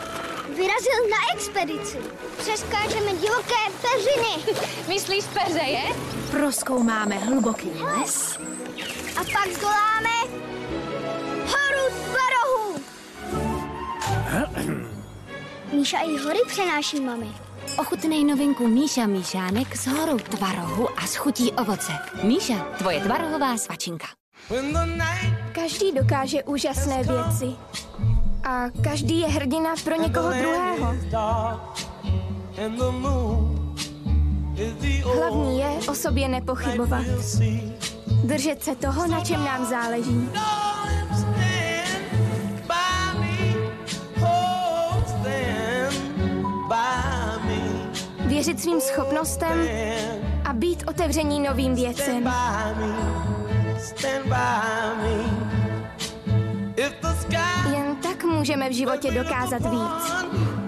[0.57, 1.99] vyrazil na expedici.
[2.39, 4.59] Přeskážeme divoké peřiny.
[4.89, 5.83] Myslíš peřeje?
[6.31, 8.39] Proskoumáme hluboký les.
[9.17, 10.17] A pak zdoláme
[11.47, 12.81] horu tvarohů.
[15.73, 17.27] Míša i hory přenáší mami.
[17.79, 21.93] Ochutnej novinku Míša Míšánek s horou tvarohu a s chutí ovoce.
[22.23, 24.07] Míša, tvoje tvarohová svačinka.
[25.53, 27.57] Každý dokáže úžasné věci.
[28.45, 30.95] A každý je hrdina pro někoho druhého.
[35.17, 37.03] Hlavní je o sobě nepochybovat.
[38.25, 40.29] Držet se toho, na čem nám záleží.
[48.27, 49.69] Věřit svým schopnostem
[50.45, 52.33] a být otevření novým věcem.
[57.71, 60.64] Jen tak můžeme v životě dokázat víc.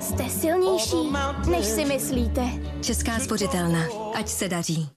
[0.00, 0.96] Jste silnější,
[1.50, 2.42] než si myslíte.
[2.82, 3.80] Česká spořitelna.
[4.14, 4.88] Ať se daří.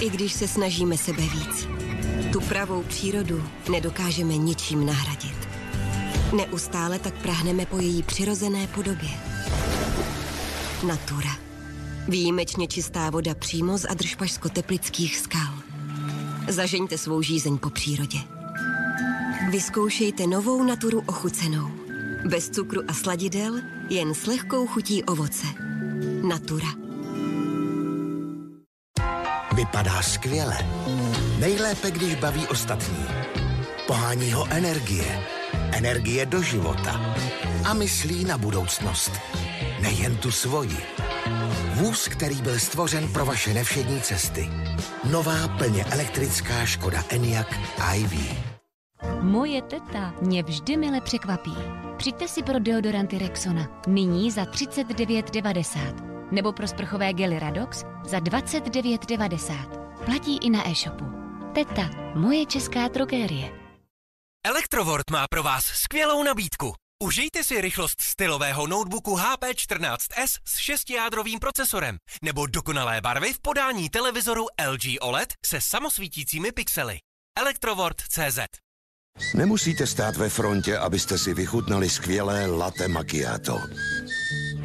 [0.00, 1.68] I když se snažíme sebe víc,
[2.32, 5.48] tu pravou přírodu nedokážeme ničím nahradit.
[6.36, 9.10] Neustále tak prahneme po její přirozené podobě.
[10.86, 11.30] Natura.
[12.08, 15.54] Výjimečně čistá voda přímo z adržpašsko-teplických skal.
[16.48, 18.35] Zažeňte svou žízeň po přírodě.
[19.56, 21.70] Vyzkoušejte novou naturu ochucenou.
[22.28, 25.46] Bez cukru a sladidel, jen s lehkou chutí ovoce.
[26.28, 26.68] Natura.
[29.54, 30.58] Vypadá skvěle.
[31.40, 33.04] Nejlépe, když baví ostatní.
[33.86, 35.26] Pohání ho energie.
[35.72, 37.16] Energie do života.
[37.64, 39.12] A myslí na budoucnost.
[39.82, 40.76] Nejen tu svoji.
[41.74, 44.50] Vůz, který byl stvořen pro vaše nevšední cesty.
[45.10, 47.48] Nová plně elektrická Škoda Enyaq
[47.94, 48.45] iV.
[49.26, 51.54] Moje teta mě vždy mile překvapí.
[51.96, 53.82] Přijďte si pro deodoranty Rexona.
[53.86, 56.32] Nyní za 39,90.
[56.32, 60.04] Nebo pro sprchové gely Radox za 29,90.
[60.04, 61.04] Platí i na e-shopu.
[61.54, 63.52] Teta, moje česká drogérie.
[64.46, 66.74] Electrovort má pro vás skvělou nabídku.
[67.04, 73.90] Užijte si rychlost stylového notebooku HP 14s s 6-jádrovým procesorem nebo dokonalé barvy v podání
[73.90, 76.98] televizoru LG OLED se samosvítícími pixely.
[77.38, 78.65] Electrovort.cz
[79.34, 83.60] Nemusíte stát ve frontě, abyste si vychutnali skvělé latte macchiato.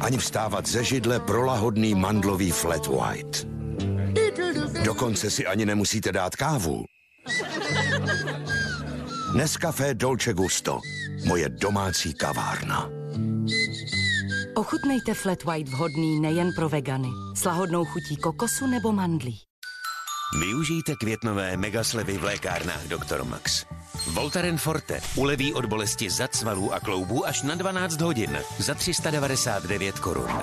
[0.00, 3.46] Ani vstávat ze židle pro lahodný mandlový flat white.
[4.84, 6.84] Dokonce si ani nemusíte dát kávu.
[9.36, 10.80] Nescafé Dolce Gusto.
[11.26, 12.90] Moje domácí kavárna.
[14.54, 17.08] Ochutnejte flat white vhodný nejen pro vegany.
[17.36, 19.51] S lahodnou chutí kokosu nebo mandlí.
[20.40, 23.24] Využijte květnové megaslevy v lékárnách Dr.
[23.24, 23.64] Max.
[24.06, 29.98] Voltaren Forte uleví od bolesti zad, svalů a kloubů až na 12 hodin za 399
[29.98, 30.42] korun.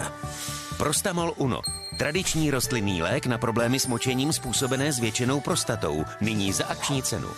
[0.77, 1.61] Prostamol Uno.
[1.99, 6.05] Tradiční rostlinný lék na problémy s močením způsobené zvětšenou prostatou.
[6.21, 7.29] Nyní za akční cenu.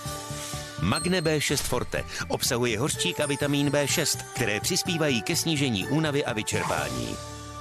[0.82, 7.16] Magne B6 Forte obsahuje hořčík a vitamín B6, které přispívají ke snížení únavy a vyčerpání.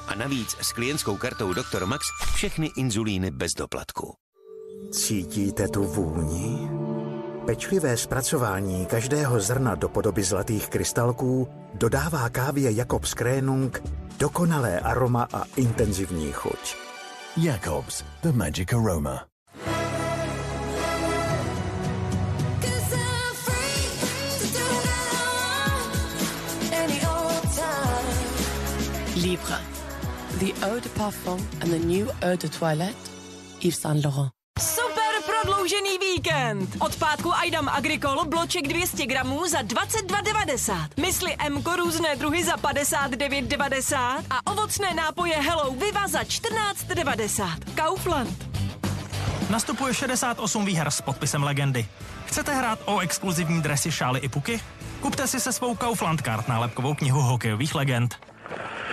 [0.09, 1.87] A navíc s klientskou kartou Dr.
[1.87, 4.15] Max všechny inzulíny bez doplatku.
[4.89, 6.69] Cítíte tu vůni?
[7.47, 13.83] Pečlivé zpracování každého zrna do podoby zlatých krystalků dodává kávě Jakobs Krénung
[14.19, 16.77] dokonalé aroma a intenzivní chuť.
[17.37, 19.27] Jacobs, the magic aroma.
[29.23, 29.59] Libre.
[30.39, 33.11] The eau de parfum and the new eau de toilette.
[33.61, 34.40] Yves Saint Laurent.
[34.61, 36.77] Super prodloužený víkend!
[36.79, 40.89] Od pátku Aidam Agricol bloček 200 gramů za 22,90.
[41.01, 47.49] Mysli Mko různé druhy za 59,90 a ovocné nápoje Hello Viva za 14,90.
[47.75, 48.45] Kaufland.
[49.51, 51.89] Nastupuje 68 výher s podpisem legendy.
[52.27, 54.61] Chcete hrát o exkluzivní dresy, šály i puky?
[55.01, 58.15] Kupte si se svou Kaufland Card nálepkovou knihu hokejových legend.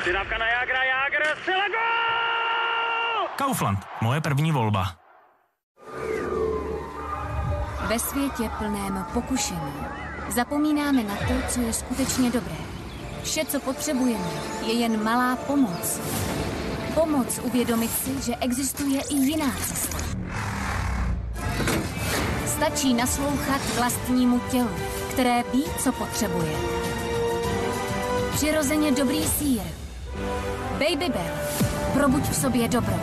[0.01, 1.37] Přidávka na Jágra, Jágr!
[3.35, 5.06] Kaufland, moje první volba.
[7.89, 9.73] Ve světě plném pokušení
[10.29, 12.55] zapomínáme na to, co je skutečně dobré.
[13.23, 14.29] Vše, co potřebujeme,
[14.65, 15.99] je jen malá pomoc.
[16.93, 19.97] Pomoc uvědomit si, že existuje i jiná cesta.
[22.45, 24.75] Stačí naslouchat vlastnímu tělu,
[25.11, 26.57] které ví, co potřebuje.
[28.33, 29.61] Přirozeně dobrý sír.
[30.71, 31.35] Baby Bell.
[31.93, 32.99] Probuď v sobě dobro.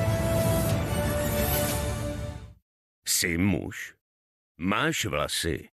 [3.09, 3.95] Jsi muž.
[4.59, 5.69] Máš vlasy.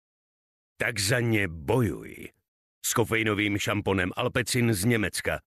[0.78, 2.30] Tak za ně bojuj.
[2.86, 5.39] S kofeinovým šamponem Alpecin z Německa.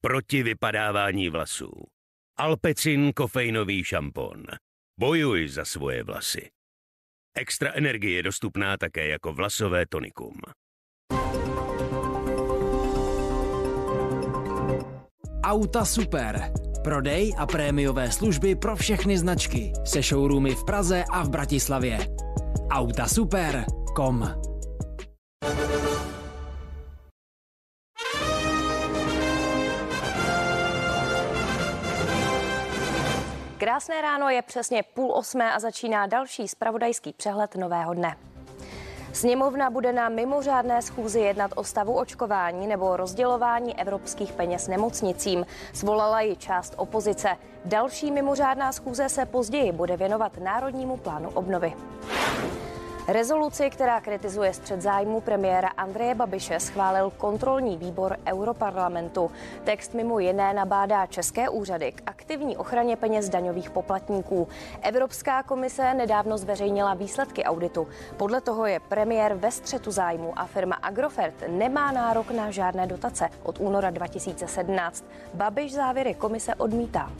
[0.00, 1.72] Proti vypadávání vlasů.
[2.38, 4.44] Alpecin kofeinový šampon.
[5.00, 6.50] Bojuj za svoje vlasy.
[7.36, 10.40] Extra energie je dostupná také jako vlasové tonikum.
[15.44, 16.52] Auta Super.
[16.86, 21.98] Prodej a prémiové služby pro všechny značky se showroomy v Praze a v Bratislavě.
[22.70, 24.28] Autasuper.com
[33.58, 38.16] Krásné ráno je přesně půl osmé a začíná další spravodajský přehled nového dne.
[39.16, 45.46] Sněmovna bude na mimořádné schůzi jednat o stavu očkování nebo rozdělování evropských peněz nemocnicím.
[45.72, 47.28] Svolala ji část opozice.
[47.64, 51.72] Další mimořádná schůze se později bude věnovat Národnímu plánu obnovy.
[53.08, 59.30] Rezoluci, která kritizuje střed zájmu premiéra Andreje Babiše, schválil kontrolní výbor Europarlamentu.
[59.64, 64.48] Text mimo jiné nabádá české úřady k aktivní ochraně peněz daňových poplatníků.
[64.82, 67.88] Evropská komise nedávno zveřejnila výsledky auditu.
[68.16, 73.28] Podle toho je premiér ve střetu zájmu a firma Agrofert nemá nárok na žádné dotace
[73.42, 75.04] od února 2017.
[75.34, 77.12] Babiš závěry komise odmítá.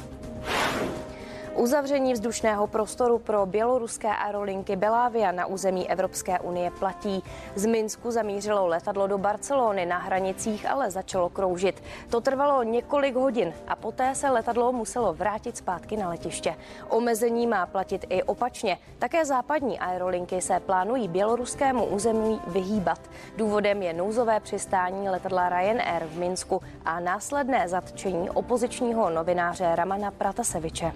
[1.56, 7.22] Uzavření vzdušného prostoru pro běloruské aerolinky Belavia na území Evropské unie platí.
[7.54, 11.82] Z Minsku zamířilo letadlo do Barcelony na hranicích, ale začalo kroužit.
[12.10, 16.54] To trvalo několik hodin a poté se letadlo muselo vrátit zpátky na letiště.
[16.88, 18.78] Omezení má platit i opačně.
[18.98, 23.00] Také západní aerolinky se plánují běloruskému území vyhýbat.
[23.36, 30.92] Důvodem je nouzové přistání letadla Ryanair v Minsku a následné zatčení opozičního novináře Ramana Prataseviče.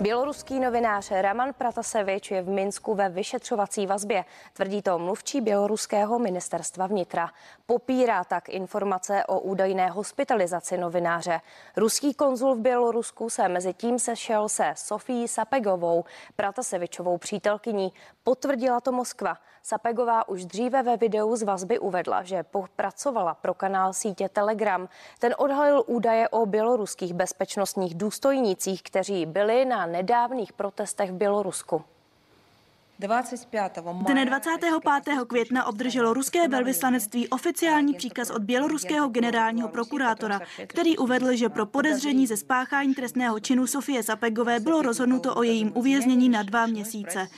[0.00, 6.86] Běloruský novinář Raman Pratasevič je v Minsku ve vyšetřovací vazbě, tvrdí to mluvčí běloruského ministerstva
[6.86, 7.30] vnitra.
[7.66, 11.40] Popírá tak informace o údajné hospitalizaci novináře.
[11.76, 16.04] Ruský konzul v Bělorusku se mezi tím sešel se Sofí Sapegovou,
[16.36, 17.92] Pratasevičovou přítelkyní.
[18.24, 19.36] Potvrdila to Moskva.
[19.62, 22.44] Sapegová už dříve ve videu z vazby uvedla, že
[22.76, 24.88] pracovala pro kanál sítě Telegram.
[25.18, 31.84] Ten odhalil údaje o běloruských bezpečnostních důstojnících, kteří byli na nedávných protestech v Bělorusku.
[34.06, 34.70] Dne 25.
[35.26, 42.26] května obdrželo ruské velvyslanectví oficiální příkaz od běloruského generálního prokurátora, který uvedl, že pro podezření
[42.26, 47.28] ze spáchání trestného činu Sofie Sapegové bylo rozhodnuto o jejím uvěznění na dva měsíce.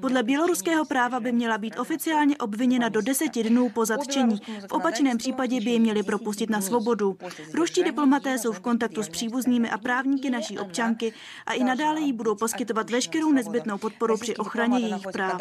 [0.00, 4.40] Podle běloruského práva by měla být oficiálně obviněna do deseti dnů po zatčení.
[4.68, 7.16] V opačném případě by ji měli propustit na svobodu.
[7.54, 11.12] Ruští diplomaté jsou v kontaktu s příbuznými a právníky naší občanky
[11.46, 15.40] a i nadále jí budou poskytovat veškerou nezbytnou podporu při ochraně jejich práv.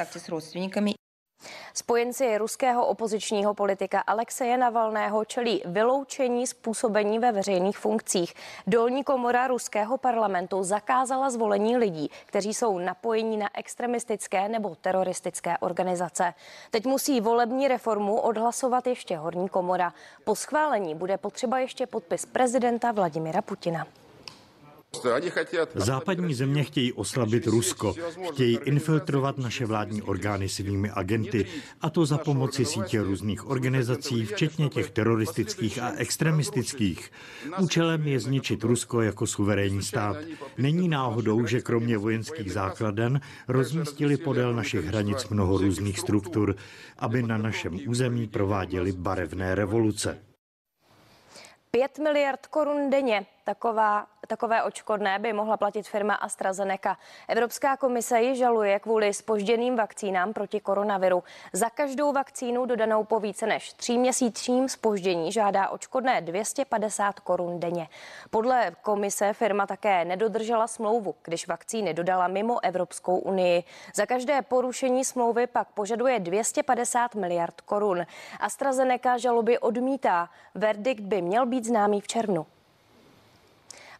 [1.74, 8.34] Spojenci ruského opozičního politika Alexeje Navalného čelí vyloučení způsobení ve veřejných funkcích.
[8.68, 16.34] Dolní komora ruského parlamentu zakázala zvolení lidí, kteří jsou napojení na extremistické nebo teroristické organizace.
[16.72, 19.94] Teď musí volební reformu odhlasovat ještě horní komora.
[20.24, 23.88] Po schválení bude potřeba ještě podpis prezidenta Vladimira Putina.
[25.76, 27.96] Západní země chtějí oslabit Rusko,
[28.32, 31.46] chtějí infiltrovat naše vládní orgány svými agenty,
[31.82, 37.12] a to za pomoci sítě různých organizací, včetně těch teroristických a extremistických.
[37.62, 40.18] Účelem je zničit Rusko jako suverénní stát.
[40.58, 46.56] Není náhodou, že kromě vojenských základen rozmístili podél našich hranic mnoho různých struktur,
[46.98, 50.20] aby na našem území prováděli barevné revoluce.
[51.72, 56.98] 5 miliard korun denně taková, takové očkodné by mohla platit firma AstraZeneca.
[57.28, 61.24] Evropská komise ji žaluje kvůli spožděným vakcínám proti koronaviru.
[61.54, 67.88] Za každou vakcínu dodanou po více než tříměsíčním spoždění žádá očkodné 250 korun denně.
[68.30, 73.64] Podle komise firma také nedodržela smlouvu, když vakcíny dodala mimo Evropskou unii.
[73.96, 78.06] Za každé porušení smlouvy pak požaduje 250 miliard korun.
[78.40, 80.30] AstraZeneca žaloby odmítá.
[80.56, 82.46] Verdikt by měl být známý v červnu.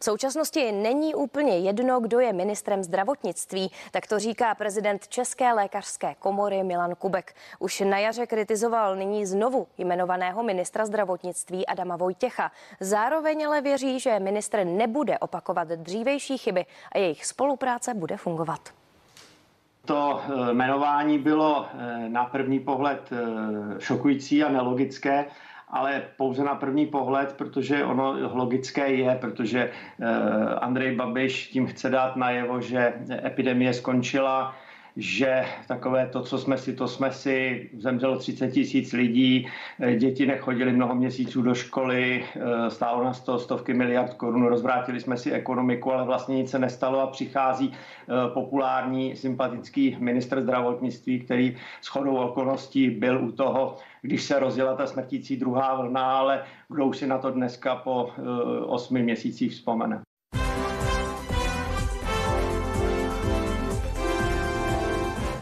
[0.02, 6.16] V současnosti není úplně jedno, kdo je ministrem zdravotnictví, tak to říká prezident České lékařské
[6.20, 7.36] komory Milan Kubek.
[7.60, 12.52] Už na jaře kritizoval nyní znovu jmenovaného ministra zdravotnictví Adama Vojtěcha.
[12.80, 18.60] Zároveň ale věří, že ministr nebude opakovat dřívejší chyby a jejich spolupráce bude fungovat.
[19.86, 25.26] To eh, jmenování bylo eh, na první pohled eh, šokující a nelogické
[25.70, 30.06] ale pouze na první pohled, protože ono logické je, protože eh,
[30.56, 32.94] Andrej Babiš tím chce dát najevo, že
[33.26, 34.56] epidemie skončila,
[35.00, 39.48] že takové to, co jsme si, to jsme si, zemřelo 30 tisíc lidí,
[39.80, 45.00] eh, děti nechodili mnoho měsíců do školy, eh, stálo nás to stovky miliard korun, rozvrátili
[45.00, 47.72] jsme si ekonomiku, ale vlastně nic se nestalo a přichází
[48.34, 55.38] populární, sympatický ministr zdravotnictví, který shodou okolností byl u toho, když se rozjela ta smrtící
[55.38, 58.10] druhá vlna, ale kdo už si na to dneska po
[58.66, 60.09] osmi měsících vzpomene.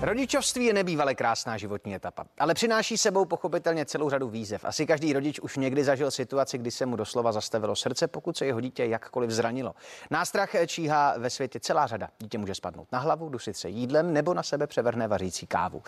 [0.02, 4.66] Rodičovství je nebývale krásná životní etapa, ale přináší sebou pochopitelně celou řadu výzev.
[4.66, 8.46] Asi každý rodič už někdy zažil situaci, kdy se mu doslova zastavilo srdce, pokud se
[8.46, 9.76] jeho dítě jakkoliv zranilo.
[10.12, 12.10] Nástrach číhá ve světě celá řada.
[12.20, 15.84] Dítě může spadnout na hlavu, dusit se jídlem nebo na sebe převrhne vařící kávu.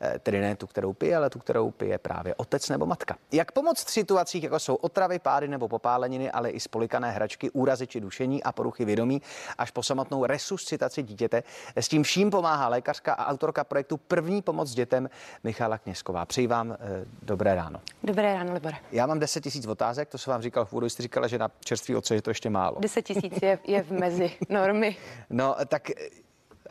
[0.00, 3.16] E, tedy ne tu, kterou pije, ale tu, kterou pije právě otec nebo matka.
[3.32, 7.86] Jak pomoct v situacích, jako jsou otravy, pády nebo popáleniny, ale i spolikané hračky, úrazy
[7.86, 9.22] či dušení a poruchy vědomí,
[9.58, 11.42] až po samotnou resuscitaci dítěte.
[11.76, 15.10] S tím vším pomáhá lékařka a autorka projektu První pomoc dětem
[15.44, 16.24] Michala Kněžková.
[16.24, 16.76] Přeji vám e,
[17.22, 17.80] dobré ráno.
[18.02, 18.72] Dobré ráno, Libor.
[18.92, 21.50] Já mám 10 tisíc otázek, to jsem vám říkal v úvodu, jste říkala, že na
[21.64, 22.76] čerstvý oce je to ještě málo.
[22.80, 24.96] 10 tisíc je, je v mezi normy.
[25.30, 25.90] No, tak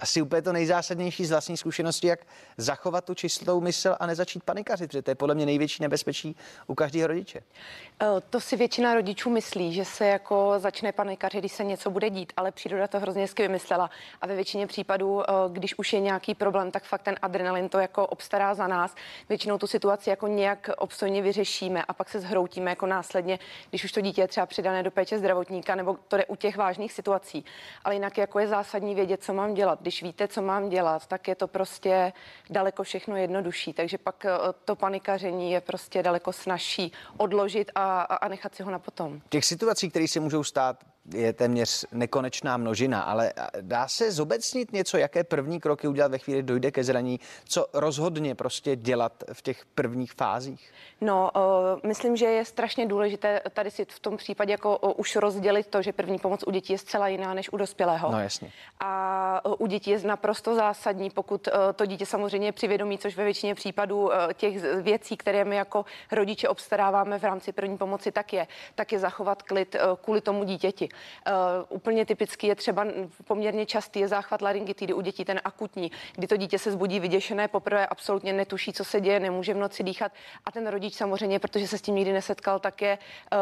[0.04, 2.20] asi úplně to nejzásadnější z vlastní zkušenosti, jak
[2.58, 6.36] zachovat tu čistou mysl a nezačít panikařit, protože to je podle mě největší nebezpečí
[6.68, 7.40] u každého rodiče.
[7.40, 12.10] E, to si většina rodičů myslí, že se jako začne panikařit, když se něco bude
[12.10, 13.90] dít, ale příroda to hrozně hezky vymyslela.
[14.22, 17.80] A ve většině případů, e, když už je nějaký problém, tak fakt ten adrenalin to
[17.80, 18.96] jako obstará za nás.
[19.30, 23.40] Většinou tu situaci jako nějak obstojně vyřešíme a pak se zhroutíme jako následně,
[23.70, 26.58] když už to dítě je třeba přidané do péče zdravotníka nebo to jde u těch
[26.58, 27.46] vážných situací.
[27.84, 31.28] Ale jinak jako je zásadní vědět, co mám dělat když víte, co mám dělat, tak
[31.28, 32.14] je to prostě
[32.50, 33.74] daleko všechno jednodušší.
[33.74, 34.32] Takže pak eh,
[34.66, 39.22] to panikaření je prostě daleko snažší odložit a, a nechat si ho na potom.
[39.30, 44.98] Těch situací, které se můžou stát, je téměř nekonečná množina, ale dá se zobecnit něco,
[44.98, 49.66] jaké první kroky udělat ve chvíli, dojde ke zraní, co rozhodně prostě dělat v těch
[49.66, 50.72] prvních fázích?
[51.02, 51.42] No, uh,
[51.84, 55.82] myslím, že je strašně důležité tady si v tom případě jako uh, už rozdělit to,
[55.82, 58.12] že první pomoc u dětí je zcela jiná než u dospělého.
[58.12, 58.52] No jasně.
[58.80, 63.18] A uh, u dětí je naprosto zásadní, pokud uh, to dítě samozřejmě je přivědomí, což
[63.18, 68.12] ve většině případů uh, těch věcí, které my jako rodiče obstaráváme v rámci první pomoci,
[68.12, 70.90] tak je, tak je zachovat klid uh, kvůli tomu dítěti.
[71.28, 71.34] Uh,
[71.70, 72.86] úplně typický je třeba
[73.28, 77.48] poměrně častý je záchvat laryngitidy u dětí, ten akutní, kdy to dítě se zbudí vyděšené,
[77.48, 80.12] poprvé absolutně netuší, co se děje, nemůže v noci dýchat.
[80.46, 82.98] A ten rodič samozřejmě, protože se s tím nikdy nesetkal, tak je,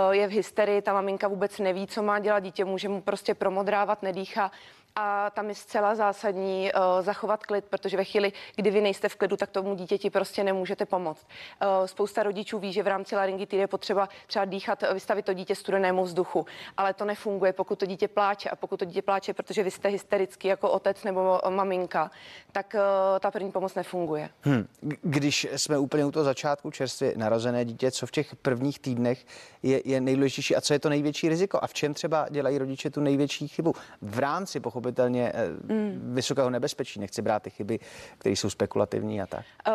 [0.07, 3.35] uh, je v hysterii, ta maminka vůbec neví, co má dělat, dítě může mu prostě
[3.35, 4.51] promodrávat, nedýchá
[4.95, 9.15] a tam je zcela zásadní uh, zachovat klid, protože ve chvíli, kdy vy nejste v
[9.15, 11.27] klidu, tak tomu dítěti prostě nemůžete pomoct.
[11.61, 15.55] Uh, spousta rodičů ví, že v rámci laryngitidy je potřeba třeba dýchat, vystavit to dítě
[15.55, 16.45] studenému vzduchu,
[16.77, 19.87] ale to nefunguje, pokud to dítě pláče a pokud to dítě pláče, protože vy jste
[19.87, 22.11] hysterický jako otec nebo maminka,
[22.51, 24.29] tak uh, ta první pomoc nefunguje.
[24.41, 24.67] Hmm.
[25.01, 29.25] Když jsme úplně u toho začátku čerstvě narozené dítě, co v těch prvních týdnech
[29.63, 32.89] je, je nejdůležitější a co je to největší riziko a v čem třeba dělají rodiče
[32.89, 36.13] tu největší chybu v rámci pochopitelně mm.
[36.13, 36.99] vysokého nebezpečí.
[36.99, 37.79] Nechci brát ty chyby,
[38.17, 39.45] které jsou spekulativní a tak.
[39.67, 39.73] Uh,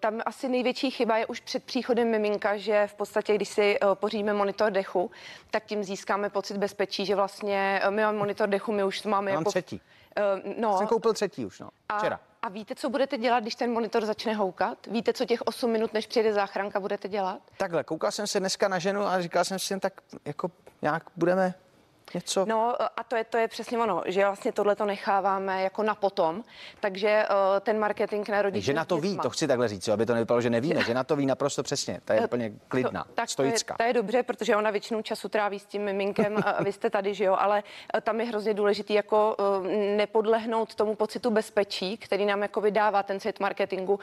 [0.00, 3.94] tam asi největší chyba je už před příchodem miminka, že v podstatě, když si uh,
[3.94, 5.10] pořídíme monitor dechu,
[5.50, 9.32] tak tím získáme pocit bezpečí, že vlastně uh, my máme monitor dechu, my už máme
[9.32, 9.50] Mám jako...
[9.50, 9.80] třetí.
[10.44, 10.78] Uh, no.
[10.78, 11.68] Jsem koupil třetí už, no.
[11.98, 12.20] Včera.
[12.42, 14.86] A, a víte, co budete dělat, když ten monitor začne houkat?
[14.86, 17.40] Víte, co těch 8 minut, než přijde záchranka, budete dělat?
[17.56, 19.92] Takhle, koukal jsem se dneska na ženu a říkal jsem si, tak
[20.24, 20.50] jako
[20.82, 21.54] nějak budeme
[22.14, 22.44] něco.
[22.48, 25.94] No a to je, to je přesně ono, že vlastně tohle to necháváme jako na
[25.94, 26.44] potom,
[26.80, 28.66] takže uh, ten marketing na rodiče.
[28.66, 31.04] Že na to ví, to chci takhle říct, aby to nevypadalo, že nevíme, že na
[31.04, 33.76] to ví naprosto přesně, to je úplně klidná, to, tak stoická.
[33.76, 36.72] To je, to je dobře, protože ona většinou času tráví s tím miminkem a vy
[36.72, 37.62] jste tady, že jo, ale
[38.02, 43.20] tam je hrozně důležitý jako uh, nepodlehnout tomu pocitu bezpečí, který nám jako vydává ten
[43.20, 44.00] svět marketingu, uh,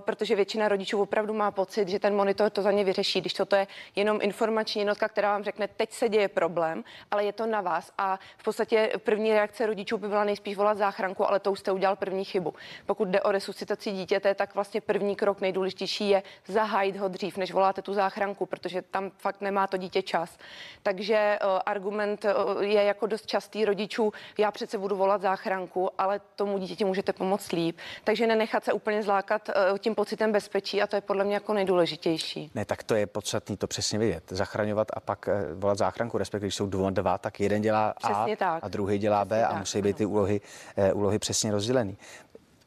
[0.00, 3.56] protože většina rodičů opravdu má pocit, že ten monitor to za ně vyřeší, když toto
[3.56, 7.60] je jenom informační jednotka, která vám řekne, teď se děje problém, ale je to na
[7.60, 11.58] vás a v podstatě první reakce rodičů by byla nejspíš volat záchranku, ale to už
[11.58, 12.54] jste udělal první chybu.
[12.86, 17.52] Pokud jde o resuscitaci dítěte, tak vlastně první krok nejdůležitější je zahájit ho dřív, než
[17.52, 20.38] voláte tu záchranku, protože tam fakt nemá to dítě čas.
[20.82, 26.20] Takže uh, argument uh, je jako dost častý rodičů, já přece budu volat záchranku, ale
[26.36, 27.78] tomu dítěti můžete pomoct líp.
[28.04, 31.54] Takže nenechat se úplně zlákat uh, tím pocitem bezpečí a to je podle mě jako
[31.54, 32.50] nejdůležitější.
[32.54, 34.24] Ne, tak to je podstatný to přesně vidět.
[34.30, 38.64] Zachraňovat a pak volat záchranku, respektive když jsou dva, dva tak jeden dělá A tak.
[38.64, 40.40] a druhý dělá Přesně B a tak, musí být ty úlohy,
[40.76, 41.98] eh, úlohy přesně rozdělený.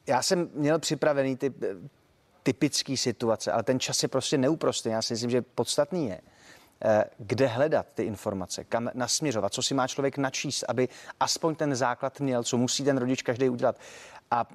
[0.07, 1.67] Já jsem měl připravený ty eh,
[2.43, 4.91] typické situace, ale ten čas je prostě neúprostný.
[4.91, 6.21] Já si myslím, že podstatný je,
[6.85, 10.89] eh, kde hledat ty informace, kam nasměřovat, co si má člověk načíst, aby
[11.19, 13.79] aspoň ten základ měl, co musí ten rodič každý udělat.
[14.31, 14.45] a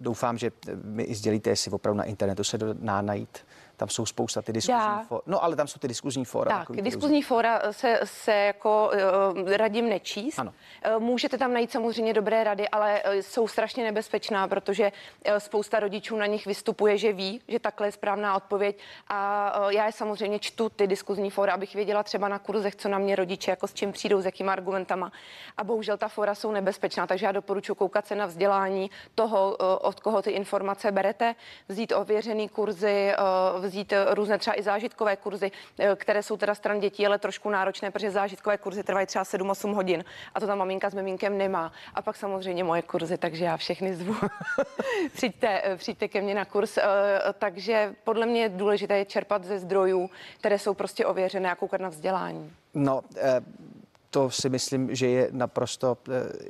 [0.00, 0.52] doufám, že
[0.84, 3.38] mi i sdělíte, jestli opravdu na internetu se dá najít
[3.76, 5.20] tam jsou spousta ty diskuzní fóra.
[5.26, 6.50] No ale tam jsou ty diskuzní fóra.
[6.50, 8.90] Tak, takový, diskuzní fóra se, se jako
[9.34, 10.38] uh, radím nečíst.
[10.38, 10.52] Ano.
[10.96, 15.80] Uh, můžete tam najít samozřejmě dobré rady, ale uh, jsou strašně nebezpečná, protože uh, spousta
[15.80, 18.78] rodičů na nich vystupuje, že ví, že takhle je správná odpověď.
[19.08, 22.88] A uh, já je samozřejmě čtu ty diskuzní fóra, abych věděla třeba na kurzech, co
[22.88, 25.12] na mě rodiče, jako s čím přijdou, s jakými argumentama.
[25.56, 29.66] A bohužel ta fóra jsou nebezpečná, takže já doporučuji koukat se na vzdělání toho, uh,
[29.80, 31.34] od koho ty informace berete,
[31.68, 33.12] vzít ověřený kurzy,
[33.54, 37.18] uh, vzít eh, různé třeba i zážitkové kurzy, eh, které jsou teda stran dětí, ale
[37.18, 40.04] trošku náročné, protože zážitkové kurzy trvají třeba 7-8 hodin
[40.34, 41.72] a to ta maminka s miminkem nemá.
[41.94, 44.14] A pak samozřejmě moje kurzy, takže já všechny zvu.
[45.14, 46.78] přijďte, eh, přijďte ke mně na kurz.
[47.38, 51.88] Takže podle mě je důležité čerpat ze zdrojů, které jsou prostě ověřené a koukat na
[51.88, 52.52] vzdělání.
[52.74, 53.02] No,
[54.10, 55.98] to si myslím, že je naprosto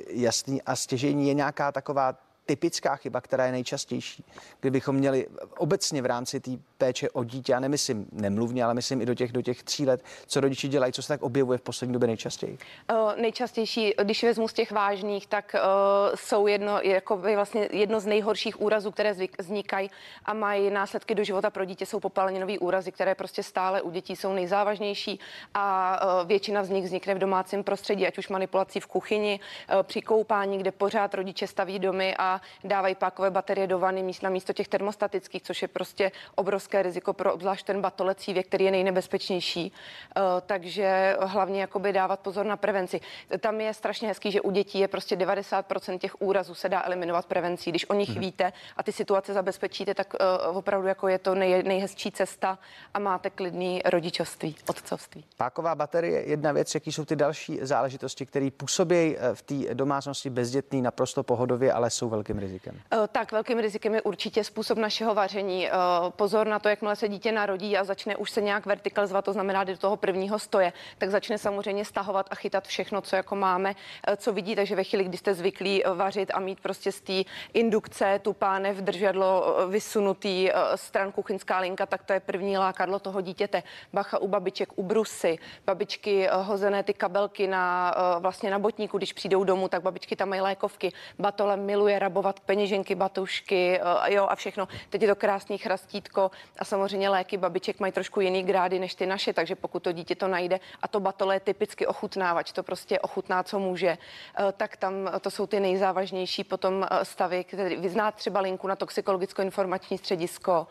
[0.09, 4.23] jasný a stěžení je nějaká taková typická chyba, která je nejčastější.
[4.59, 6.51] Kdybychom měli obecně v rámci té
[6.83, 10.03] péče o dítě, já nemyslím nemluvně, ale myslím i do těch, do těch tří let,
[10.27, 12.57] co rodiči dělají, co se tak objevuje v poslední době nejčastěji?
[12.91, 18.05] Uh, nejčastější, když vezmu z těch vážných, tak uh, jsou jedno, jako vlastně jedno z
[18.05, 19.89] nejhorších úrazů, které vznikají
[20.25, 24.15] a mají následky do života pro dítě, jsou popáleninové úrazy, které prostě stále u dětí
[24.15, 25.19] jsou nejzávažnější
[25.53, 29.83] a uh, většina z nich vznikne v domácím prostředí, ať už manipulací v kuchyni, uh,
[29.83, 34.67] při koupání, kde pořád rodiče staví domy a dávají pákové baterie do vany místo těch
[34.67, 39.73] termostatických, což je prostě obrovské riziko pro obzvlášť ten batolecí věk, který je nejnebezpečnější.
[40.17, 43.01] Eh, takže hlavně jakoby dávat pozor na prevenci.
[43.39, 47.25] Tam je strašně hezký, že u dětí je prostě 90% těch úrazů se dá eliminovat
[47.25, 47.69] prevencí.
[47.69, 48.19] Když o nich hmm.
[48.19, 50.13] víte a ty situace zabezpečíte, tak
[50.49, 52.59] uh, opravdu jako je to nej, nejhezčí cesta
[52.93, 55.25] a máte klidný rodičovství, otcovství.
[55.37, 59.73] Páková baterie je jedna věc, jaký jsou ty další záležitosti, které působí eh, v té
[59.73, 62.79] domácnosti bezdětný naprosto pohodově, ale jsou velkým rizikem?
[62.93, 65.67] Eh, tak velkým rizikem je určitě způsob našeho vaření.
[65.67, 65.71] Eh,
[66.09, 69.63] pozor na to, jakmile se dítě narodí a začne už se nějak vertikalizovat, to znamená
[69.63, 73.75] do toho prvního stoje, tak začne samozřejmě stahovat a chytat všechno, co jako máme,
[74.07, 74.55] eh, co vidí.
[74.55, 78.77] Takže ve chvíli, kdy jste zvyklí vařit a mít prostě z té indukce tu pánev,
[78.77, 83.63] držadlo vysunutý stran kuchyňská linka, tak to je první lákadlo toho dítěte.
[83.93, 89.43] Bacha u babiček, u brusy, babičky hozené ty kabelky na vlastně na botníku, když přijdou
[89.43, 90.93] domů, tak babičky tam mají lékovky.
[91.19, 94.67] Batole miluje rabovat peněženky, batušky eh, jo, a všechno.
[94.89, 99.05] Teď je to krásný chrastítko a samozřejmě léky babiček mají trošku jiný grády než ty
[99.05, 102.99] naše, takže pokud to dítě to najde a to batole je typicky ochutnávač, to prostě
[102.99, 108.11] ochutná, co může, eh, tak tam to jsou ty nejzávažnější potom eh, stavy, které vyzná
[108.11, 110.67] třeba linku na toxikologicko-informační středisko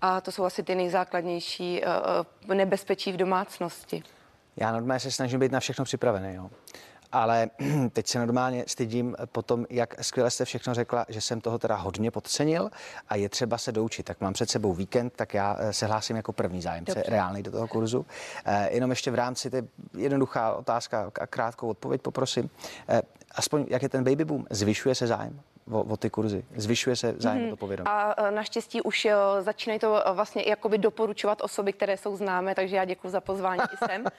[0.00, 1.82] a to jsou asi ty nejzákladnější
[2.54, 4.02] nebezpečí v domácnosti.
[4.56, 6.34] Já normálně se snažím být na všechno připravený.
[6.34, 6.50] Jo
[7.22, 7.50] ale
[7.92, 11.76] teď se normálně stydím po tom, jak skvěle jste všechno řekla, že jsem toho teda
[11.76, 12.70] hodně podcenil
[13.08, 14.06] a je třeba se doučit.
[14.06, 17.10] Tak mám před sebou víkend, tak já eh, se hlásím jako první zájemce Dobře.
[17.10, 18.06] reálný do toho kurzu.
[18.44, 19.64] Eh, jenom ještě v rámci, to je
[19.96, 22.50] jednoduchá otázka a krátkou odpověď poprosím.
[22.88, 23.02] Eh,
[23.34, 25.40] aspoň jak je ten baby boom, zvyšuje se zájem?
[25.70, 26.44] O, o ty kurzy.
[26.56, 27.50] Zvyšuje se zájem mm-hmm.
[27.50, 27.86] to povědomí.
[27.86, 32.54] A e, naštěstí už e, začínají to e, vlastně jakoby doporučovat osoby, které jsou známé,
[32.54, 34.04] takže já děkuji za pozvání i sem.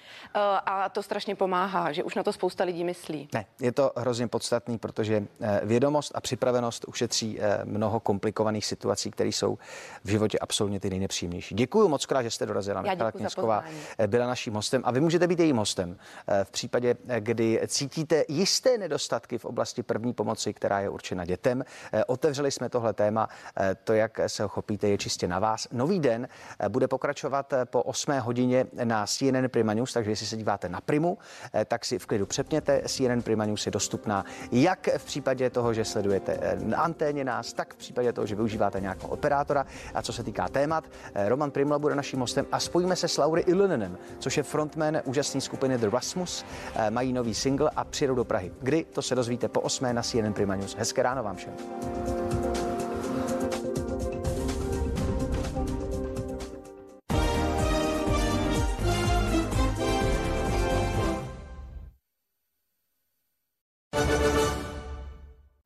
[0.65, 3.29] A to strašně pomáhá, že už na to spousta lidí myslí.
[3.33, 5.23] Ne, je to hrozně podstatný, protože
[5.63, 9.57] vědomost a připravenost ušetří mnoho komplikovaných situací, které jsou
[10.03, 11.55] v životě absolutně ty nejnepříjemnější.
[11.55, 12.81] Děkuji moc krát, že jste dorazila.
[12.81, 13.63] Michala Kněžková
[14.07, 15.97] byla naším hostem a vy můžete být jejím hostem
[16.43, 21.63] v případě, kdy cítíte jisté nedostatky v oblasti první pomoci, která je určena dětem dětem.
[21.93, 25.67] Eh, otevřeli jsme tohle téma, eh, to, jak se ho chopíte, je čistě na vás.
[25.71, 26.27] Nový den
[26.59, 30.81] eh, bude pokračovat po 8 hodině na CNN Prima News, takže jestli se díváte na
[30.81, 31.17] Primu,
[31.65, 32.81] tak si v klidu přepněte.
[32.87, 37.73] CNN Prima News je dostupná jak v případě toho, že sledujete na anténě nás, tak
[37.73, 39.65] v případě toho, že využíváte nějakého operátora.
[39.93, 40.83] A co se týká témat,
[41.27, 45.41] Roman Primla bude naším hostem a spojíme se s Laury Ilonenem, což je frontman úžasné
[45.41, 46.45] skupiny The Rasmus.
[46.89, 48.51] Mají nový single a přijedou do Prahy.
[48.61, 50.75] Kdy, to se dozvíte po 8 na CNN Prima News.
[50.75, 51.53] Hezké ráno vám všem.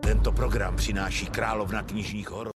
[0.01, 2.41] Tento program přináší královna knižních horor.